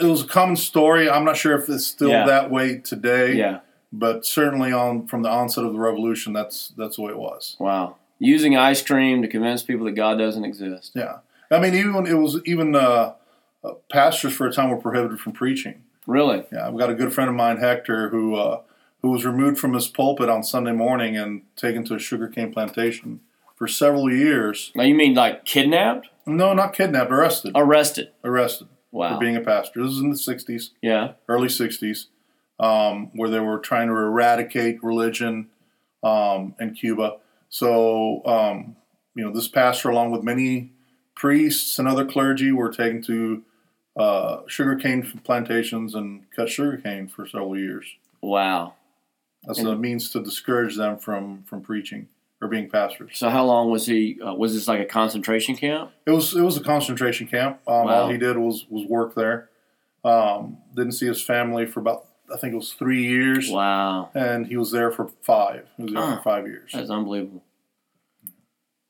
it 0.00 0.04
was 0.06 0.22
a 0.22 0.26
common 0.26 0.56
story. 0.56 1.08
I'm 1.08 1.24
not 1.24 1.36
sure 1.36 1.56
if 1.58 1.68
it's 1.68 1.86
still 1.86 2.08
Yeah. 2.10 2.26
that 2.26 2.50
way 2.50 2.78
today. 2.78 3.34
Yeah. 3.34 3.60
But 3.92 4.26
certainly 4.26 4.72
on 4.72 5.06
from 5.06 5.22
the 5.22 5.28
onset 5.28 5.64
of 5.64 5.72
the 5.72 5.78
revolution 5.78 6.32
that's 6.32 6.72
that's 6.76 6.96
the 6.96 7.02
way 7.02 7.12
it 7.12 7.18
was. 7.18 7.56
Wow. 7.58 7.96
Using 8.18 8.56
ice 8.56 8.82
cream 8.82 9.22
to 9.22 9.28
convince 9.28 9.62
people 9.62 9.84
that 9.86 9.92
God 9.92 10.16
doesn't 10.18 10.44
exist. 10.44 10.92
Yeah. 10.94 11.18
I 11.50 11.60
mean 11.60 11.74
even 11.74 12.06
it 12.06 12.14
was 12.14 12.40
even 12.44 12.74
uh, 12.74 13.12
uh, 13.62 13.72
pastors 13.90 14.32
for 14.32 14.46
a 14.46 14.52
time 14.52 14.70
were 14.70 14.76
prohibited 14.76 15.20
from 15.20 15.32
preaching. 15.32 15.82
Really? 16.06 16.44
Yeah, 16.52 16.66
I've 16.66 16.76
got 16.76 16.90
a 16.90 16.94
good 16.94 17.12
friend 17.12 17.30
of 17.30 17.36
mine, 17.36 17.58
Hector, 17.58 18.08
who 18.10 18.34
uh, 18.34 18.60
who 19.02 19.10
was 19.10 19.24
removed 19.24 19.58
from 19.58 19.74
his 19.74 19.86
pulpit 19.86 20.28
on 20.28 20.42
Sunday 20.42 20.72
morning 20.72 21.16
and 21.16 21.42
taken 21.56 21.84
to 21.84 21.94
a 21.94 21.98
sugarcane 21.98 22.52
plantation 22.52 23.20
for 23.54 23.68
several 23.68 24.10
years. 24.12 24.72
Now 24.74 24.82
you 24.84 24.94
mean 24.94 25.14
like 25.14 25.44
kidnapped? 25.44 26.08
No, 26.26 26.52
not 26.54 26.72
kidnapped, 26.72 27.12
arrested. 27.12 27.52
Arrested. 27.54 28.08
Arrested 28.24 28.68
Wow. 28.94 29.14
for 29.14 29.20
being 29.20 29.34
a 29.36 29.40
pastor. 29.40 29.82
This 29.82 29.92
is 29.92 30.00
in 30.00 30.10
the 30.10 30.16
'60s, 30.16 30.70
yeah. 30.80 31.14
early 31.28 31.48
'60s, 31.48 32.06
um, 32.60 33.10
where 33.14 33.28
they 33.28 33.40
were 33.40 33.58
trying 33.58 33.88
to 33.88 33.94
eradicate 33.94 34.82
religion 34.84 35.48
um, 36.04 36.54
in 36.60 36.74
Cuba. 36.74 37.16
So, 37.48 38.24
um, 38.24 38.76
you 39.16 39.24
know, 39.24 39.32
this 39.32 39.48
pastor, 39.48 39.90
along 39.90 40.12
with 40.12 40.22
many 40.22 40.72
priests 41.16 41.78
and 41.78 41.88
other 41.88 42.04
clergy, 42.04 42.52
were 42.52 42.70
taken 42.70 43.02
to 43.02 43.42
uh, 43.96 44.42
sugarcane 44.46 45.20
plantations 45.24 45.94
and 45.96 46.30
cut 46.34 46.48
sugarcane 46.48 47.08
for 47.08 47.26
several 47.26 47.58
years. 47.58 47.86
Wow. 48.22 48.74
as 49.50 49.58
And- 49.58 49.68
a 49.68 49.76
means 49.76 50.08
to 50.10 50.22
discourage 50.22 50.76
them 50.76 50.98
from 50.98 51.42
from 51.44 51.62
preaching 51.62 52.08
or 52.44 52.48
being 52.48 52.68
pastors. 52.70 53.12
So 53.18 53.30
how 53.30 53.44
long 53.44 53.70
was 53.70 53.86
he? 53.86 54.18
Uh, 54.20 54.34
was 54.34 54.54
this 54.54 54.68
like 54.68 54.80
a 54.80 54.84
concentration 54.84 55.56
camp? 55.56 55.90
It 56.06 56.10
was 56.12 56.34
it 56.36 56.42
was 56.42 56.56
a 56.56 56.62
concentration 56.62 57.26
camp. 57.26 57.60
Um, 57.66 57.86
Wow. 57.86 58.02
All 58.02 58.08
he 58.10 58.18
did 58.18 58.36
was 58.36 58.66
was 58.68 58.86
work 58.86 59.14
there. 59.14 59.48
Um, 60.04 60.58
didn't 60.76 60.92
see 60.92 61.06
his 61.06 61.22
family 61.22 61.64
for 61.66 61.80
about 61.80 62.06
I 62.32 62.36
think 62.38 62.52
it 62.52 62.56
was 62.56 62.72
three 62.72 63.04
years, 63.04 63.50
Wow, 63.50 64.10
and 64.14 64.46
he 64.46 64.56
was 64.56 64.70
there 64.70 64.90
for 64.90 65.08
five. 65.22 65.66
He 65.76 65.82
was 65.84 65.92
there 65.92 66.02
Oh. 66.02 66.16
for 66.16 66.22
five 66.22 66.46
years. 66.46 66.70
that's 66.72 66.90
unbelievable. 66.90 67.42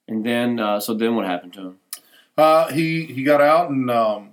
And 0.07 0.25
then, 0.25 0.61
uh, 0.61 0.81
so 0.81 0.95
then 0.95 1.15
what 1.17 1.25
happened 1.25 1.53
to 1.55 1.61
him? 1.61 1.79
Uh, 2.37 2.69
he 2.73 3.05
he 3.07 3.23
got 3.25 3.41
out 3.41 3.71
and 3.71 3.91
um, 3.91 4.31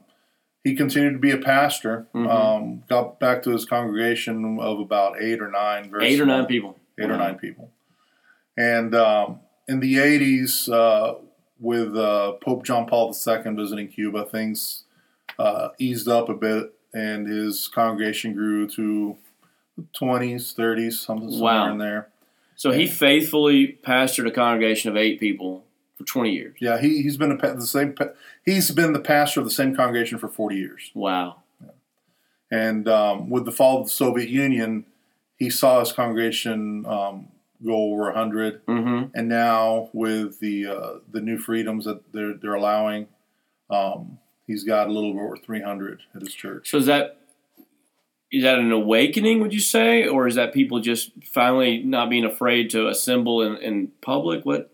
he 0.63 0.75
continued 0.75 1.13
to 1.13 1.19
be 1.19 1.31
a 1.31 1.37
pastor. 1.37 2.07
Mhm. 2.13 2.29
Um, 2.29 2.83
got 2.89 3.19
back 3.19 3.43
to 3.43 3.51
his 3.51 3.65
congregation 3.65 4.59
of 4.59 4.79
about 4.79 5.21
eight 5.21 5.39
or 5.41 5.49
nine. 5.49 5.91
Eight 6.01 6.19
or 6.19 6.25
nine 6.25 6.45
people. 6.45 6.77
eight 6.99 7.09
or 7.09 7.17
nine 7.17 7.37
people. 7.37 7.69
And 8.57 8.93
um, 8.95 9.39
in 9.67 9.79
the 9.79 9.95
80s, 9.95 10.71
uh, 10.71 11.15
with 11.59 11.95
uh, 11.95 12.33
Pope 12.33 12.63
John 12.65 12.85
Paul 12.87 13.15
II 13.27 13.53
visiting 13.55 13.87
Cuba, 13.87 14.25
things 14.25 14.83
uh, 15.39 15.69
eased 15.79 16.07
up 16.07 16.27
a 16.29 16.33
bit, 16.33 16.73
and 16.93 17.27
his 17.27 17.67
congregation 17.67 18.33
grew 18.33 18.67
to 18.69 19.17
20s, 19.99 20.53
30s, 20.55 20.93
something 20.93 21.31
somewhere 21.31 21.53
Wow. 21.53 21.71
in 21.71 21.77
there. 21.77 22.07
So 22.55 22.71
he 22.71 22.85
faithfully 22.87 23.79
pastored 23.83 24.27
a 24.27 24.31
congregation 24.31 24.91
of 24.91 24.97
eight 24.97 25.19
people 25.19 25.63
for 25.97 26.03
twenty 26.03 26.31
years. 26.33 26.55
Yeah, 26.59 26.79
he 26.79 27.01
he's 27.01 27.17
been 27.17 27.31
a, 27.31 27.37
the 27.37 27.65
same. 27.65 27.95
He's 28.45 28.69
been 28.69 28.93
the 28.93 28.99
pastor 28.99 29.39
of 29.39 29.47
the 29.47 29.51
same 29.51 29.75
congregation 29.75 30.19
for 30.19 30.27
40 30.27 30.55
years. 30.57 30.91
Wow. 30.93 31.37
And 32.51 32.87
um, 32.87 33.29
with 33.31 33.45
the 33.45 33.51
fall 33.51 33.79
of 33.79 33.85
the 33.87 33.91
Soviet 33.91 34.29
Union, 34.29 34.85
he 35.37 35.49
saw 35.49 35.79
his 35.79 35.91
congregation 35.91 36.85
um, 36.85 37.29
go 37.65 37.91
over 37.93 38.03
100. 38.03 38.65
Mm-hmm. 38.65 39.09
and 39.13 39.29
now 39.29 39.89
with 39.93 40.39
the 40.39 40.67
uh, 40.67 40.91
the 41.11 41.21
new 41.21 41.37
freedoms 41.37 41.85
that 41.85 42.11
they're 42.13 42.33
they're 42.33 42.55
allowing, 42.55 43.07
um, 43.69 44.17
he's 44.47 44.63
got 44.63 44.87
a 44.87 44.91
little 44.91 45.17
over 45.19 45.37
300 45.37 46.01
at 46.15 46.21
his 46.21 46.33
church. 46.33 46.69
So 46.69 46.77
is 46.77 46.85
that 46.87 47.17
is 48.31 48.43
that 48.43 48.59
an 48.59 48.71
awakening? 48.71 49.41
Would 49.41 49.53
you 49.53 49.59
say, 49.59 50.07
or 50.07 50.25
is 50.25 50.35
that 50.35 50.53
people 50.53 50.79
just 50.79 51.11
finally 51.25 51.83
not 51.83 52.09
being 52.09 52.23
afraid 52.23 52.69
to 52.69 52.87
assemble 52.87 53.41
in, 53.41 53.57
in 53.57 53.89
public? 54.01 54.45
What? 54.45 54.69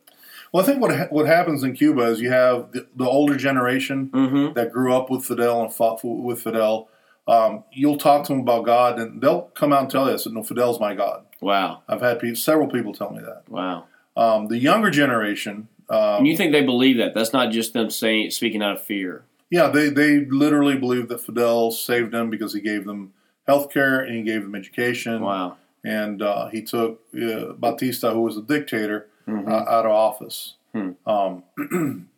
Well, 0.53 0.63
I 0.63 0.65
think 0.65 0.79
what 0.81 0.95
ha- 0.95 1.07
what 1.09 1.25
happens 1.25 1.63
in 1.63 1.73
Cuba 1.73 2.03
is 2.03 2.21
you 2.21 2.29
have 2.31 2.71
the, 2.71 2.87
the 2.95 3.05
older 3.05 3.35
generation 3.35 4.09
Mm-hmm. 4.13 4.53
that 4.53 4.71
grew 4.71 4.93
up 4.93 5.09
with 5.09 5.25
Fidel 5.25 5.63
and 5.63 5.73
fought 5.73 5.99
for, 6.01 6.21
with 6.21 6.41
Fidel. 6.41 6.87
Um, 7.27 7.63
you'll 7.73 7.97
talk 7.97 8.25
to 8.25 8.33
them 8.33 8.41
about 8.41 8.65
God, 8.65 8.99
and 8.99 9.21
they'll 9.21 9.43
come 9.53 9.73
out 9.73 9.81
and 9.81 9.89
tell 9.89 10.07
you, 10.07 10.13
"I 10.13 10.17
said, 10.17 10.33
no, 10.33 10.43
Fidel's 10.43 10.79
my 10.79 10.93
God." 10.95 11.25
Wow. 11.41 11.81
I've 11.87 12.01
had 12.01 12.19
pe- 12.19 12.33
several 12.33 12.67
people 12.67 12.93
tell 12.93 13.11
me 13.11 13.19
that. 13.21 13.43
Wow. 13.49 13.85
Um, 14.15 14.47
the 14.47 14.57
younger 14.57 14.89
generation, 14.89 15.67
um, 15.89 16.17
And 16.19 16.27
you 16.27 16.35
think 16.37 16.51
they 16.51 16.63
believe 16.63 16.97
that? 16.97 17.13
That's 17.13 17.33
not 17.33 17.51
just 17.51 17.73
them 17.73 17.89
saying 17.91 18.31
speaking 18.31 18.63
out 18.63 18.71
of 18.77 18.81
fear. 18.81 19.23
yeah, 19.51 19.67
they 19.69 19.89
they 19.89 20.21
literally 20.25 20.77
believe 20.77 21.07
that 21.09 21.21
Fidel 21.21 21.71
saved 21.71 22.11
them 22.13 22.29
because 22.29 22.53
he 22.53 22.61
gave 22.61 22.85
them 22.85 23.13
health 23.45 23.71
care 23.71 23.99
and 23.99 24.15
he 24.15 24.23
gave 24.23 24.41
them 24.41 24.55
education. 24.55 25.21
Wow. 25.21 25.57
and 25.83 26.21
uh, 26.21 26.47
he 26.49 26.61
took 26.63 27.01
uh, 27.15 27.53
Batista, 27.53 28.11
who 28.13 28.21
was 28.21 28.35
a 28.37 28.41
dictator, 28.41 29.07
Mhm. 29.27 29.47
uh, 29.47 29.69
out 29.69 29.85
of 29.85 29.91
office. 29.91 30.55
Hmm. 30.73 30.91
Um, 31.05 31.43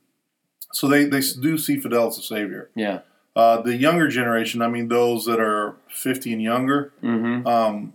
so 0.73 0.87
they, 0.87 1.05
they 1.05 1.21
do 1.41 1.57
see 1.57 1.77
Fidel 1.79 2.07
as 2.07 2.17
a 2.17 2.21
savior. 2.21 2.69
Yeah. 2.75 2.99
Uh, 3.35 3.61
the 3.61 3.75
younger 3.75 4.07
generation, 4.07 4.61
I 4.61 4.67
mean, 4.67 4.87
those 4.89 5.25
that 5.25 5.39
are 5.39 5.75
50 5.89 6.33
and 6.33 6.41
younger, 6.41 6.93
Mm-hmm. 7.03 7.47
um, 7.47 7.93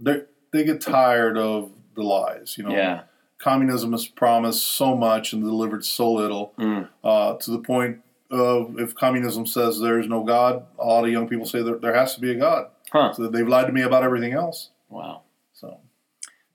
they 0.00 0.22
they 0.52 0.64
get 0.64 0.80
tired 0.80 1.36
of 1.36 1.70
the 1.94 2.02
lies. 2.02 2.56
You 2.58 2.64
know, 2.64 2.70
Yeah. 2.74 3.02
communism 3.38 3.92
has 3.92 4.06
promised 4.06 4.64
so 4.64 4.96
much 4.96 5.32
and 5.32 5.42
delivered 5.42 5.84
so 5.84 6.10
little, 6.12 6.52
Mm. 6.58 6.88
uh, 7.04 7.34
to 7.34 7.50
the 7.50 7.58
point 7.58 8.00
of 8.30 8.78
if 8.80 8.94
communism 8.94 9.46
says 9.46 9.78
there's 9.80 10.08
no 10.08 10.22
God, 10.24 10.64
a 10.78 10.84
lot 10.84 11.04
of 11.04 11.10
young 11.10 11.28
people 11.28 11.46
say 11.46 11.62
there, 11.62 11.76
there 11.78 11.94
has 11.94 12.14
to 12.14 12.20
be 12.20 12.30
a 12.32 12.34
God. 12.34 12.68
Huh. 12.92 13.12
So 13.12 13.28
they've 13.28 13.46
lied 13.46 13.66
to 13.66 13.72
me 13.72 13.82
about 13.82 14.02
everything 14.02 14.32
else. 14.32 14.70
Wow. 14.88 15.22
So. 15.52 15.78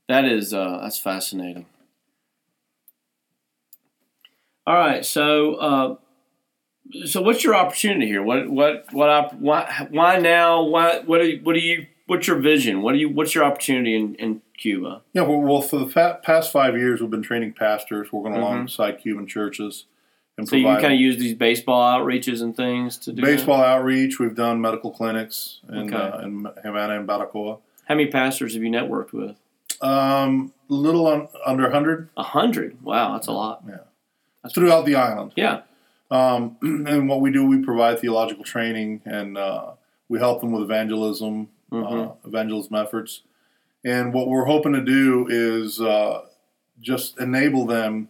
That 0.07 0.25
is 0.25 0.53
uh, 0.53 0.79
that's 0.81 0.97
fascinating. 0.97 1.65
All 4.67 4.75
right, 4.75 5.03
so 5.05 5.55
uh, 5.55 5.95
so 7.05 7.21
what's 7.21 7.43
your 7.43 7.55
opportunity 7.55 8.07
here? 8.07 8.23
What 8.23 8.49
what 8.49 8.85
what 8.91 9.09
op- 9.09 9.33
why 9.33 9.87
why 9.89 10.17
now? 10.19 10.63
Why 10.63 10.99
what 10.99 11.25
you, 11.25 11.39
what 11.43 11.53
do 11.53 11.59
you 11.59 11.87
what's 12.07 12.27
your 12.27 12.37
vision? 12.37 12.81
What 12.81 12.93
do 12.93 12.99
you 12.99 13.09
what's 13.09 13.33
your 13.35 13.43
opportunity 13.43 13.95
in, 13.95 14.15
in 14.15 14.41
Cuba? 14.57 15.01
Yeah, 15.13 15.23
well, 15.23 15.39
well 15.41 15.61
for 15.61 15.79
the 15.79 16.19
past 16.23 16.51
five 16.51 16.75
years, 16.77 17.01
we've 17.01 17.09
been 17.09 17.23
training 17.23 17.53
pastors, 17.53 18.11
working 18.11 18.33
Mhm. 18.33 18.37
alongside 18.39 18.99
Cuban 19.01 19.27
churches, 19.27 19.85
and 20.37 20.47
So 20.47 20.55
you 20.55 20.65
kind 20.65 20.93
of 20.93 20.99
use 20.99 21.17
these 21.17 21.33
baseball 21.33 21.81
outreaches 21.99 22.41
and 22.41 22.55
things 22.55 22.97
to 22.99 23.11
do 23.11 23.21
that? 23.21 23.27
baseball 23.27 23.61
outreach. 23.61 24.19
We've 24.19 24.35
done 24.35 24.61
medical 24.61 24.91
clinics 24.91 25.61
in, 25.69 25.93
Okay. 25.93 25.95
uh, 25.95 26.19
in 26.21 26.47
Havana 26.63 26.99
and 26.99 27.07
Baracoa. 27.07 27.59
How 27.85 27.95
many 27.95 28.07
pastors 28.09 28.53
have 28.53 28.63
you 28.63 28.69
networked 28.69 29.11
with? 29.13 29.35
Um, 29.81 30.53
little 30.69 31.07
un- 31.07 31.27
under 31.45 31.63
100 31.63 32.09
A 32.15 32.23
hundred. 32.23 32.81
Wow, 32.83 33.13
that's 33.13 33.27
a 33.27 33.31
lot. 33.31 33.63
Yeah. 33.67 34.49
Throughout 34.53 34.85
the 34.85 34.95
island. 34.95 35.33
Yeah. 35.35 35.61
Um, 36.11 36.57
and 36.61 37.07
what 37.09 37.21
we 37.21 37.31
do, 37.31 37.45
we 37.45 37.63
provide 37.63 37.99
theological 37.99 38.43
training 38.43 39.01
and 39.05 39.37
uh, 39.37 39.71
we 40.09 40.19
help 40.19 40.41
them 40.41 40.51
with 40.51 40.61
evangelism, 40.63 41.47
Mhm. 41.71 42.09
uh, 42.09 42.13
evangelism 42.27 42.75
efforts. 42.75 43.21
And 43.85 44.13
what 44.13 44.27
we're 44.27 44.45
hoping 44.45 44.73
to 44.73 44.81
do 44.83 45.25
is 45.29 45.79
uh, 45.81 46.25
just 46.81 47.17
enable 47.19 47.65
them 47.65 48.09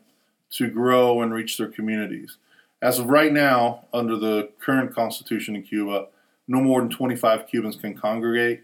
to 0.53 0.67
grow 0.67 1.21
and 1.21 1.31
reach 1.33 1.57
their 1.57 1.67
communities. 1.67 2.37
As 2.81 2.97
of 2.97 3.07
right 3.07 3.31
now, 3.31 3.85
under 3.93 4.17
the 4.17 4.49
current 4.59 4.93
constitution 4.93 5.55
in 5.55 5.61
Cuba, 5.61 6.07
no 6.47 6.59
more 6.59 6.81
than 6.81 6.89
25 6.89 7.47
Cubans 7.47 7.75
can 7.75 7.95
congregate 7.95 8.63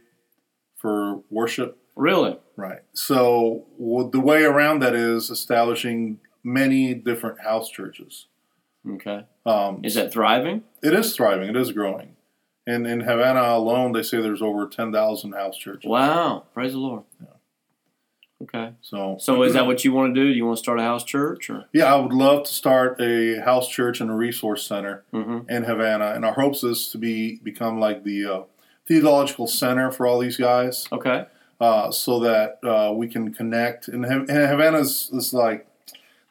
for 0.76 1.22
worship. 1.30 1.78
Really? 1.96 2.38
Right. 2.56 2.80
So 2.94 3.66
well, 3.78 4.10
the 4.10 4.20
way 4.20 4.44
around 4.44 4.80
that 4.82 4.96
is 4.96 5.30
establishing 5.30 6.20
many 6.44 6.94
different 6.96 7.40
house 7.42 7.70
churches. 7.70 8.26
Okay. 8.96 9.26
Um, 9.46 9.82
Is 9.84 9.96
that 9.96 10.12
thriving? 10.12 10.64
it 10.82 10.94
is 10.94 11.16
thriving. 11.16 11.50
It 11.50 11.56
is 11.58 11.72
growing. 11.72 12.16
And 12.66 12.86
in 12.86 13.02
Havana 13.02 13.42
alone, 13.42 13.94
they 13.94 14.04
say 14.04 14.22
there's 14.22 14.42
over 14.42 14.68
10,000 14.68 15.32
house 15.34 15.58
churches. 15.58 15.88
Wow. 15.90 16.44
Praise 16.54 16.74
the 16.74 16.80
Lord. 16.80 17.04
Okay. 18.44 18.74
So, 18.82 19.18
So 19.20 19.42
is 19.44 19.54
that 19.54 19.66
what 19.66 19.84
you 19.84 19.92
want 19.94 20.14
to 20.14 20.22
do? 20.22 20.28
Do 20.32 20.36
you 20.38 20.46
want 20.46 20.58
to 20.58 20.64
start 20.64 20.80
a 20.80 20.84
house 20.84 21.04
church 21.04 21.50
or? 21.50 21.66
yeah, 21.74 21.92
I 21.94 22.00
would 22.00 22.14
love 22.14 22.44
to 22.46 22.54
start 22.54 23.02
a 23.02 23.42
house 23.42 23.68
church 23.68 24.00
and 24.00 24.10
a 24.12 24.14
resource 24.14 24.66
center 24.68 25.04
Mm-hmm. 25.14 25.50
in 25.50 25.64
Havana. 25.64 26.12
And 26.12 26.24
our 26.24 26.34
hopes 26.34 26.64
is 26.64 26.90
to 26.90 26.98
be 27.00 27.40
become 27.44 27.80
like 27.80 28.04
the 28.04 28.26
uh, 28.26 28.42
theological 28.86 29.48
center 29.48 29.92
for 29.92 30.06
all 30.06 30.20
these 30.20 30.38
guys, 30.38 30.88
Okay. 30.92 31.26
uh, 31.60 31.90
so 31.92 32.20
that 32.20 32.60
uh, 32.64 32.94
we 32.94 33.08
can 33.08 33.34
connect. 33.34 33.88
And, 33.88 34.06
Ha- 34.06 34.26
and 34.30 34.30
Havana's 34.30 35.10
is 35.12 35.34
like 35.34 35.66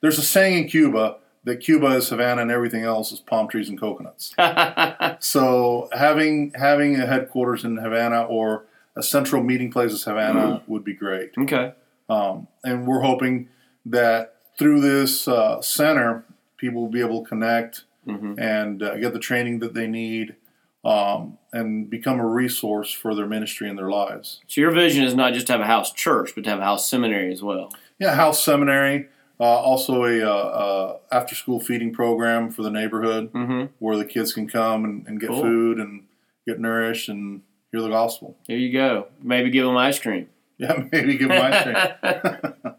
there's 0.01 0.19
a 0.19 0.23
saying 0.23 0.59
in 0.65 0.69
Cuba 0.69 1.17
that 1.47 1.61
Cuba 1.61 1.87
is 1.97 2.11
Havana 2.11 2.43
and 2.43 2.51
everything 2.51 2.85
else 2.85 3.11
is 3.13 3.21
palm 3.21 3.49
trees 3.49 3.69
and 3.71 3.81
coconuts. 3.81 4.35
So 5.21 5.89
having 5.93 6.53
having 6.55 6.97
a 7.01 7.07
headquarters 7.07 7.65
in 7.65 7.77
Havana 7.79 8.23
or 8.25 8.65
a 8.95 9.03
central 9.03 9.43
meeting 9.43 9.71
place 9.71 9.93
as 9.93 10.05
Havana 10.05 10.63
would 10.67 10.85
be 10.85 10.93
great. 10.95 11.31
okay. 11.39 11.73
Um, 12.09 12.47
and 12.65 12.87
we're 12.87 13.01
hoping 13.03 13.49
that 13.87 14.37
through 14.59 14.81
this 14.81 15.27
uh, 15.29 15.61
center, 15.61 16.25
people 16.57 16.83
will 16.83 16.91
be 16.91 17.01
able 17.01 17.23
to 17.23 17.29
connect 17.29 17.85
Mm-hmm. 18.07 18.39
and 18.39 18.83
uh, 18.85 18.97
get 18.99 19.13
the 19.15 19.19
training 19.19 19.59
that 19.59 19.75
they 19.75 19.89
need 19.89 20.37
um, 20.85 21.39
and 21.53 21.91
become 21.91 22.21
a 22.21 22.25
resource 22.25 22.93
for 22.93 23.17
their 23.17 23.27
ministry 23.27 23.69
and 23.69 23.77
their 23.77 23.91
lives. 23.91 24.41
So 24.47 24.61
your 24.61 24.71
vision 24.71 25.03
is 25.03 25.13
not 25.13 25.35
just 25.35 25.49
to 25.49 25.55
have 25.55 25.61
a 25.61 25.67
house 25.67 25.93
church, 25.93 26.31
but 26.37 26.45
to 26.45 26.51
have 26.51 26.61
a 26.61 26.65
house 26.65 26.89
seminary 26.89 27.33
as 27.33 27.43
well. 27.43 27.73
Yeah, 27.99 28.15
house 28.15 28.45
seminary, 28.45 29.09
uh, 29.39 29.45
also 29.45 30.05
a 30.05 30.23
uh, 30.23 30.29
uh, 30.33 30.99
after 31.13 31.35
school 31.35 31.61
feeding 31.61 31.93
program 31.93 32.51
for 32.51 32.63
the 32.63 32.71
neighborhood 32.71 33.33
Mm-hmm. 33.33 33.67
where 33.79 33.97
the 33.97 34.05
kids 34.05 34.33
can 34.33 34.49
come 34.49 34.85
and, 34.85 35.07
and 35.07 35.21
get 35.21 35.29
Cool. 35.31 35.43
food 35.43 35.79
and 35.79 36.05
get 36.47 36.59
nourished 36.61 37.09
and 37.09 37.43
hear 37.73 37.81
the 37.83 37.89
gospel. 37.89 38.37
There 38.49 38.57
you 38.57 38.73
go. 38.73 39.09
Maybe 39.23 39.51
give 39.51 39.67
them 39.67 39.77
ice 39.77 39.99
cream. 39.99 40.29
Yeah, 40.59 40.85
maybe 40.91 41.19
give 41.19 41.29
them 41.29 41.43
ice 41.53 41.63
cream. 41.65 41.77
well, 42.63 42.75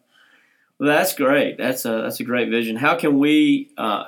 that's 0.80 1.14
great. 1.14 1.58
That's 1.60 1.86
a 1.86 2.02
that's 2.02 2.20
a 2.20 2.24
great 2.24 2.50
vision. 2.50 2.76
How 2.76 2.96
can 2.96 3.20
we? 3.20 3.70
Uh, 3.78 4.06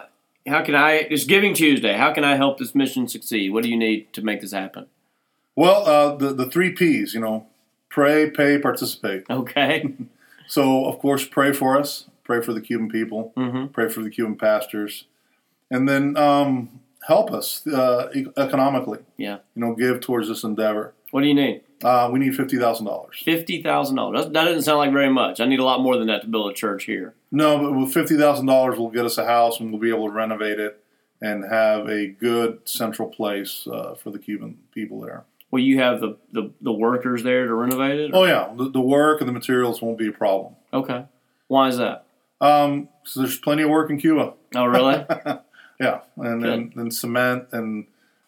how 0.48 0.64
can 0.64 0.74
I? 0.74 0.94
It's 0.94 1.26
Giving 1.26 1.54
Tuesday. 1.54 1.94
How 1.96 2.12
can 2.12 2.24
I 2.24 2.36
help 2.36 2.58
this 2.58 2.74
mission 2.74 3.08
succeed? 3.08 3.52
What 3.54 3.62
do 3.64 3.70
you 3.70 3.78
need 3.78 4.12
to 4.14 4.24
make 4.24 4.42
this 4.42 4.54
happen? 4.54 4.88
Well, 5.56 5.86
uh, 5.86 6.16
the 6.16 6.34
the 6.34 6.50
three 6.50 6.72
P's, 6.72 7.14
you 7.14 7.20
know, 7.20 7.46
pray, 7.90 8.28
pay, 8.32 8.58
participate. 8.58 9.26
Okay. 9.30 9.94
So, 10.48 10.86
of 10.86 10.98
course, 10.98 11.28
pray 11.28 11.54
for 11.54 11.78
us. 11.78 12.09
Pray 12.30 12.42
for 12.42 12.54
the 12.54 12.62
Cuban 12.62 12.90
people. 12.90 13.34
Mm-hmm. 13.36 13.74
Pray 13.74 13.90
for 13.90 14.04
the 14.04 14.12
Cuban 14.12 14.36
pastors, 14.36 15.06
and 15.72 15.90
then 15.90 16.16
um, 16.16 16.80
help 17.08 17.32
us 17.32 17.66
uh, 17.66 18.10
e- 18.14 18.28
economically. 18.38 19.00
Yeah. 19.18 19.40
You 19.56 19.66
know, 19.66 19.74
give 19.74 20.00
towards 20.00 20.28
this 20.28 20.44
endeavor. 20.44 20.94
What 21.10 21.22
do 21.22 21.28
you 21.28 21.34
need? 21.34 21.64
Uh, 21.84 22.08
we 22.14 22.20
need 22.20 22.36
fifty 22.36 22.60
thousand 22.60 22.86
dollars. 22.86 23.20
Fifty 23.26 23.64
thousand 23.64 23.96
dollars. 23.96 24.26
That 24.26 24.34
doesn't 24.34 24.62
sound 24.62 24.78
like 24.78 24.92
very 24.92 25.10
much. 25.10 25.40
I 25.40 25.46
need 25.46 25.60
a 25.60 25.64
lot 25.64 25.82
more 25.82 25.98
than 25.98 26.06
that 26.06 26.22
to 26.22 26.28
build 26.28 26.52
a 26.52 26.54
church 26.54 26.84
here. 26.84 27.16
No, 27.32 27.58
but 27.58 27.76
with 27.76 27.92
fifty 27.92 28.16
thousand 28.16 28.46
dollars, 28.46 28.78
we'll 28.78 28.92
get 28.92 29.06
us 29.06 29.18
a 29.18 29.26
house 29.26 29.60
and 29.60 29.72
we'll 29.72 29.82
be 29.82 29.90
able 29.90 30.06
to 30.06 30.14
renovate 30.14 30.60
it 30.60 30.84
and 31.20 31.44
have 31.52 31.90
a 31.90 32.06
good 32.06 32.60
central 32.70 33.10
place 33.10 33.66
uh, 33.66 33.96
for 33.96 34.12
the 34.12 34.20
Cuban 34.20 34.60
people 34.72 35.02
there. 35.02 35.26
Will 35.50 35.62
you 35.62 35.80
have 35.80 36.00
the, 36.00 36.16
the, 36.32 36.52
the 36.62 36.72
workers 36.72 37.24
there 37.24 37.48
to 37.48 37.56
renovate 37.56 38.00
it? 38.00 38.12
Oh 38.14 38.26
yeah, 38.26 38.54
the, 38.56 38.70
the 38.70 38.82
work 38.82 39.20
and 39.20 39.28
the 39.28 39.34
materials 39.34 39.82
won't 39.82 39.98
be 39.98 40.10
a 40.10 40.12
problem. 40.12 40.54
Okay. 40.72 41.06
Why 41.48 41.70
is 41.70 41.80
that? 41.80 42.06
Um, 42.42 42.90
so 43.04 43.22
there's 43.22 43.38
plenty 43.38 43.64
of 43.64 43.70
work 43.70 43.90
in 43.90 44.00
Cuba. 44.00 44.34
Oh, 44.56 44.66
really? 44.66 45.06
Yeah, 45.82 46.02
and 46.18 46.44
then 46.44 46.74
and 46.76 46.94
cement 46.94 47.48
and 47.54 47.86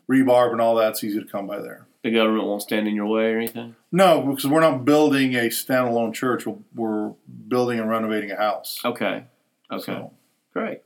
rebarb 0.09 0.53
and 0.53 0.61
all 0.61 0.75
that's 0.75 1.03
easy 1.03 1.19
to 1.19 1.25
come 1.25 1.47
by 1.47 1.59
there. 1.59 1.85
the 2.01 2.09
government 2.09 2.45
won't 2.47 2.61
stand 2.61 2.87
in 2.87 2.95
your 2.95 3.07
way 3.07 3.33
or 3.33 3.39
anything? 3.39 3.75
No, 3.91 4.21
because 4.21 4.47
we're 4.47 4.61
not 4.61 4.85
building 4.85 5.35
a 5.35 5.49
standalone 5.49 6.13
church. 6.13 6.45
We're, 6.45 6.55
we're 6.73 7.13
building 7.49 7.77
and 7.77 7.89
renovating 7.89 8.31
a 8.31 8.37
house. 8.37 8.79
Okay. 8.85 9.25
Okay. 9.69 9.83
So, 9.83 10.13
Great. 10.53 10.81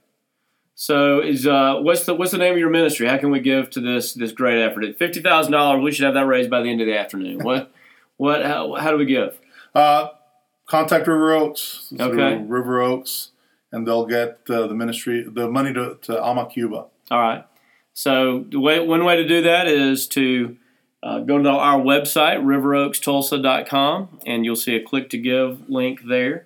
So 0.74 1.22
is 1.22 1.46
uh 1.46 1.76
what's 1.82 2.06
the 2.06 2.16
what's 2.16 2.32
the 2.32 2.40
name 2.40 2.54
of 2.54 2.58
your 2.60 2.72
ministry? 2.72 3.08
How 3.08 3.18
can 3.18 3.30
we 3.30 3.42
give 3.42 3.70
to 3.70 3.80
this 3.80 4.14
this 4.14 4.32
great 4.32 4.60
effort? 4.60 4.84
At 4.86 4.98
fifty 4.98 5.22
thousand 5.22 5.52
dollars, 5.54 5.84
we 5.84 5.92
should 5.92 6.06
have 6.06 6.16
that 6.16 6.26
raised 6.26 6.50
by 6.50 6.62
the 6.64 6.70
end 6.72 6.82
of 6.82 6.88
the 6.88 6.98
afternoon. 6.98 7.44
What 7.44 7.72
what 8.18 8.44
how, 8.44 8.74
how 8.74 8.90
do 8.90 8.98
we 8.98 9.06
give? 9.06 9.38
uh, 9.76 10.08
contact 10.66 11.08
River 11.08 11.34
Oaks. 11.34 11.88
through 11.96 12.22
Okay. 12.22 12.44
River 12.44 12.82
Oaks, 12.82 13.32
and 13.72 13.88
they'll 13.88 14.06
get 14.06 14.40
uh, 14.50 14.68
the 14.68 14.74
ministry 14.76 15.24
the 15.28 15.50
money 15.50 15.74
to 15.74 15.98
to 16.04 16.22
Alma 16.22 16.48
Cuba. 16.48 16.86
All 17.12 17.20
right. 17.22 17.46
So 17.94 18.46
the 18.50 18.60
way 18.60 18.80
one 18.80 19.06
way 19.06 19.16
to 19.18 19.28
do 19.28 19.42
that 19.44 19.68
is 19.68 20.08
to 20.10 20.58
uh, 21.04 21.20
go 21.20 21.42
to 21.42 21.50
our 21.50 21.80
website 21.80 22.44
riveroakstulsa.com 22.44 24.20
and 24.26 24.44
you'll 24.46 24.56
see 24.56 24.76
a 24.76 24.84
click 24.84 25.10
to 25.12 25.18
give 25.18 25.70
link 25.70 26.02
there, 26.08 26.46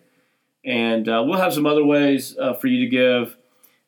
and 0.66 1.08
uh, 1.08 1.24
we'll 1.26 1.40
have 1.40 1.54
some 1.54 1.66
other 1.66 1.84
ways 1.86 2.38
uh, 2.38 2.54
for 2.54 2.68
you 2.68 2.80
to 2.86 2.88
give 2.90 3.38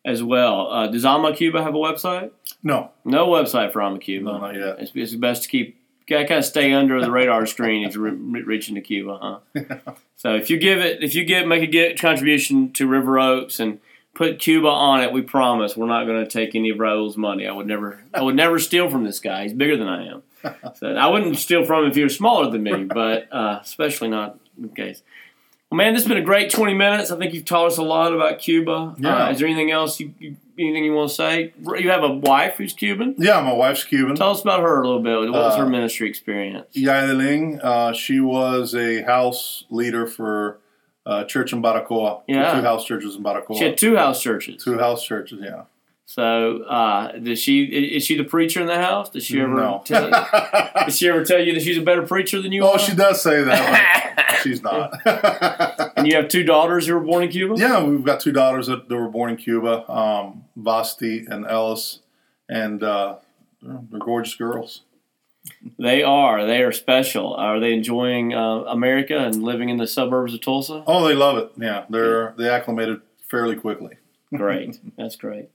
as 0.06 0.24
well. 0.24 0.72
Uh, 0.72 0.88
does 0.88 1.06
Alma 1.06 1.36
Cuba 1.36 1.62
have 1.62 1.76
a 1.76 1.78
website? 1.78 2.32
No, 2.64 2.92
No 3.06 3.28
website 3.28 3.72
for 3.74 3.82
Alma 3.82 4.00
Cuba. 4.00 4.32
no, 4.34 4.38
not 4.40 4.56
yet. 4.56 4.80
It's, 4.80 4.92
it's 4.96 5.16
best 5.16 5.44
to 5.44 5.50
keep 5.50 5.80
kind 6.08 6.32
of 6.32 6.46
stay 6.46 6.74
under 6.74 7.02
the 7.02 7.12
radar 7.12 7.46
screen 7.46 7.86
if 7.86 7.96
you're 7.96 8.12
re- 8.12 8.42
reaching 8.42 8.76
to 8.76 8.82
Cuba, 8.82 9.42
huh? 9.56 9.94
so 10.16 10.36
if 10.36 10.50
you 10.50 10.58
give 10.58 10.80
it, 10.80 11.04
if 11.04 11.16
you 11.16 11.26
give 11.26 11.48
make 11.48 11.64
a 11.64 11.68
get 11.68 12.00
contribution 12.00 12.72
to 12.74 12.88
River 12.88 13.20
Oaks 13.20 13.60
and 13.60 13.80
put 14.14 14.40
Cuba 14.40 14.68
on 14.68 15.02
it, 15.02 15.12
we 15.12 15.22
promise 15.22 15.76
we're 15.78 15.88
not 15.88 16.06
going 16.06 16.24
to 16.24 16.30
take 16.30 16.56
any 16.56 16.70
of 16.70 16.80
Raul's 16.80 17.18
money. 17.18 17.48
I 17.48 17.52
would 17.52 17.68
never, 17.68 18.04
I 18.14 18.22
would 18.22 18.36
never 18.36 18.60
steal 18.60 18.90
from 18.90 19.04
this 19.04 19.20
guy. 19.20 19.44
He's 19.44 19.54
bigger 19.54 19.78
than 19.78 19.88
I 19.88 20.08
am. 20.08 20.24
So 20.76 20.94
I 20.96 21.08
wouldn't 21.08 21.38
steal 21.38 21.66
from 21.66 21.84
him 21.84 21.92
if 21.92 21.96
he 21.96 22.04
was 22.04 22.16
smaller 22.16 22.50
than 22.50 22.64
me, 22.64 22.84
but 22.84 23.32
uh, 23.32 23.60
especially 23.62 24.10
not 24.10 24.40
in 24.58 24.70
case. 24.70 25.04
Well, 25.70 25.78
man, 25.78 25.94
this 25.94 26.04
has 26.04 26.10
been 26.10 26.18
a 26.18 26.26
great 26.26 26.52
20 26.52 26.74
minutes. 26.74 27.12
I 27.12 27.18
think 27.18 27.34
you've 27.34 27.46
taught 27.46 27.68
us 27.68 27.78
a 27.78 27.84
lot 27.84 28.14
about 28.14 28.40
Cuba. 28.40 28.96
Yeah. 28.98 29.28
Uh, 29.28 29.32
is 29.32 29.40
there 29.40 29.48
anything 29.48 29.72
else 29.72 30.00
you, 30.00 30.14
you 30.20 30.36
anything 30.62 30.86
you 30.86 30.94
want 30.94 31.10
to 31.10 31.16
say? 31.16 31.54
You 31.78 31.90
have 31.90 32.04
a 32.04 32.14
wife 32.14 32.56
who's 32.58 32.74
Cuban. 32.74 33.16
Yeah, 33.18 33.42
my 33.42 33.54
wife's 33.54 33.84
Cuban. 33.84 34.16
Tell 34.16 34.32
us 34.32 34.42
about 34.42 34.62
her 34.62 34.82
a 34.82 34.86
little 34.88 35.02
bit. 35.02 35.18
What 35.20 35.32
was 35.32 35.56
her 35.58 35.66
Uh, 35.66 35.70
ministry 35.70 36.08
experience? 36.10 36.68
Yailing, 36.76 37.60
uh, 37.64 37.94
she 37.94 38.20
was 38.20 38.74
a 38.76 39.02
house 39.04 39.66
leader 39.70 40.06
for 40.08 40.60
uh, 41.06 41.24
church 41.26 41.52
in 41.54 41.62
Baracoa. 41.62 42.22
Yeah. 42.28 42.54
Two 42.56 42.62
house 42.62 42.86
churches 42.86 43.16
in 43.16 43.24
Baracoa. 43.24 43.58
She 43.58 43.64
had 43.66 43.78
two 43.78 43.96
house 43.98 44.22
churches. 44.22 44.64
Two 44.64 44.78
house 44.78 45.04
churches, 45.04 45.40
yeah. 45.42 45.64
So, 46.06 46.64
uh, 46.64 47.14
does 47.20 47.40
she 47.40 47.64
is 47.64 48.04
she 48.04 48.18
the 48.18 48.26
preacher 48.26 48.60
in 48.60 48.68
the 48.68 48.76
house? 48.76 49.10
Does 49.10 49.24
she 49.24 49.40
ever 49.40 49.56
No. 49.56 49.82
tell, 49.86 50.10
does 50.10 50.98
she 50.98 51.08
ever 51.08 51.24
tell 51.24 51.40
you 51.40 51.54
that 51.54 51.62
she's 51.64 51.78
a 51.78 51.82
better 51.82 52.02
preacher 52.02 52.42
than 52.42 52.52
you 52.52 52.64
oh, 52.66 52.74
are? 52.74 52.80
she 52.80 52.94
does 52.94 53.22
say 53.22 53.42
that, 53.44 54.40
she's 54.44 54.62
not. 54.62 54.92
and 56.02 56.12
you 56.12 56.16
have 56.18 56.28
two 56.28 56.44
daughters 56.44 56.88
who 56.88 56.94
were 56.94 57.00
born 57.00 57.24
in 57.24 57.30
Cuba. 57.30 57.56
yeah, 57.58 57.84
we've 57.84 58.04
got 58.04 58.20
two 58.20 58.32
daughters 58.32 58.68
that, 58.68 58.90
that 58.90 58.96
were 58.96 59.10
born 59.10 59.32
in 59.32 59.38
Cuba, 59.38 59.90
um, 59.92 60.46
Vasti 60.60 61.28
and 61.28 61.46
Ellis, 61.46 62.00
and 62.50 62.84
uh, 62.84 63.16
they're 63.62 64.00
gorgeous 64.00 64.36
girls. 64.36 64.82
They 65.80 66.04
are. 66.04 66.46
They 66.46 66.62
are 66.62 66.72
special. 66.72 67.34
Are 67.34 67.60
they 67.60 67.74
enjoying 67.74 68.34
uh, 68.34 68.64
America 68.68 69.18
and 69.18 69.44
living 69.44 69.70
in 69.70 69.78
the 69.78 69.88
suburbs 69.88 70.34
of 70.34 70.42
Tulsa? 70.42 70.84
Oh, 70.86 71.08
they 71.08 71.16
love 71.16 71.38
it. 71.38 71.52
Yeah, 71.58 71.86
they're 71.90 72.34
they 72.38 72.50
acclimated 72.50 73.02
fairly 73.30 73.56
quickly. 73.56 73.96
Great. 74.36 74.80
That's 74.98 75.16
great. 75.16 75.50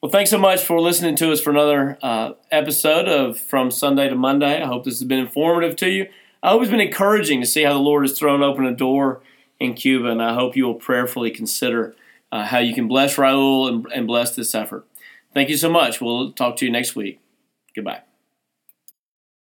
Well, 0.00 0.10
thanks 0.12 0.30
so 0.30 0.38
much 0.38 0.62
for 0.62 0.80
listening 0.80 1.16
to 1.16 1.32
us 1.32 1.40
for 1.40 1.50
another 1.50 1.98
uh, 2.00 2.32
episode 2.50 3.08
of 3.08 3.38
From 3.38 3.70
Sunday 3.70 4.08
to 4.08 4.14
Monday. 4.14 4.62
I 4.62 4.66
hope 4.66 4.84
this 4.84 4.98
has 5.00 5.06
been 5.06 5.18
informative 5.18 5.74
to 5.76 5.90
you. 5.90 6.08
I 6.42 6.50
hope 6.50 6.62
it's 6.62 6.70
been 6.70 6.80
encouraging 6.80 7.40
to 7.40 7.46
see 7.46 7.64
how 7.64 7.72
the 7.72 7.80
Lord 7.80 8.04
has 8.04 8.16
thrown 8.16 8.42
open 8.42 8.64
a 8.64 8.74
door 8.74 9.20
in 9.60 9.74
Cuba, 9.74 10.08
and 10.08 10.22
I 10.22 10.34
hope 10.34 10.56
you 10.56 10.66
will 10.66 10.74
prayerfully 10.74 11.30
consider 11.30 11.94
uh, 12.30 12.44
how 12.44 12.58
you 12.58 12.74
can 12.74 12.88
bless 12.88 13.16
Raul 13.16 13.68
and, 13.68 13.86
and 13.92 14.06
bless 14.06 14.34
this 14.34 14.54
effort. 14.54 14.86
Thank 15.34 15.48
you 15.48 15.56
so 15.56 15.70
much. 15.70 16.00
We'll 16.00 16.32
talk 16.32 16.56
to 16.56 16.64
you 16.64 16.70
next 16.70 16.96
week. 16.96 17.20
Goodbye. 17.74 18.07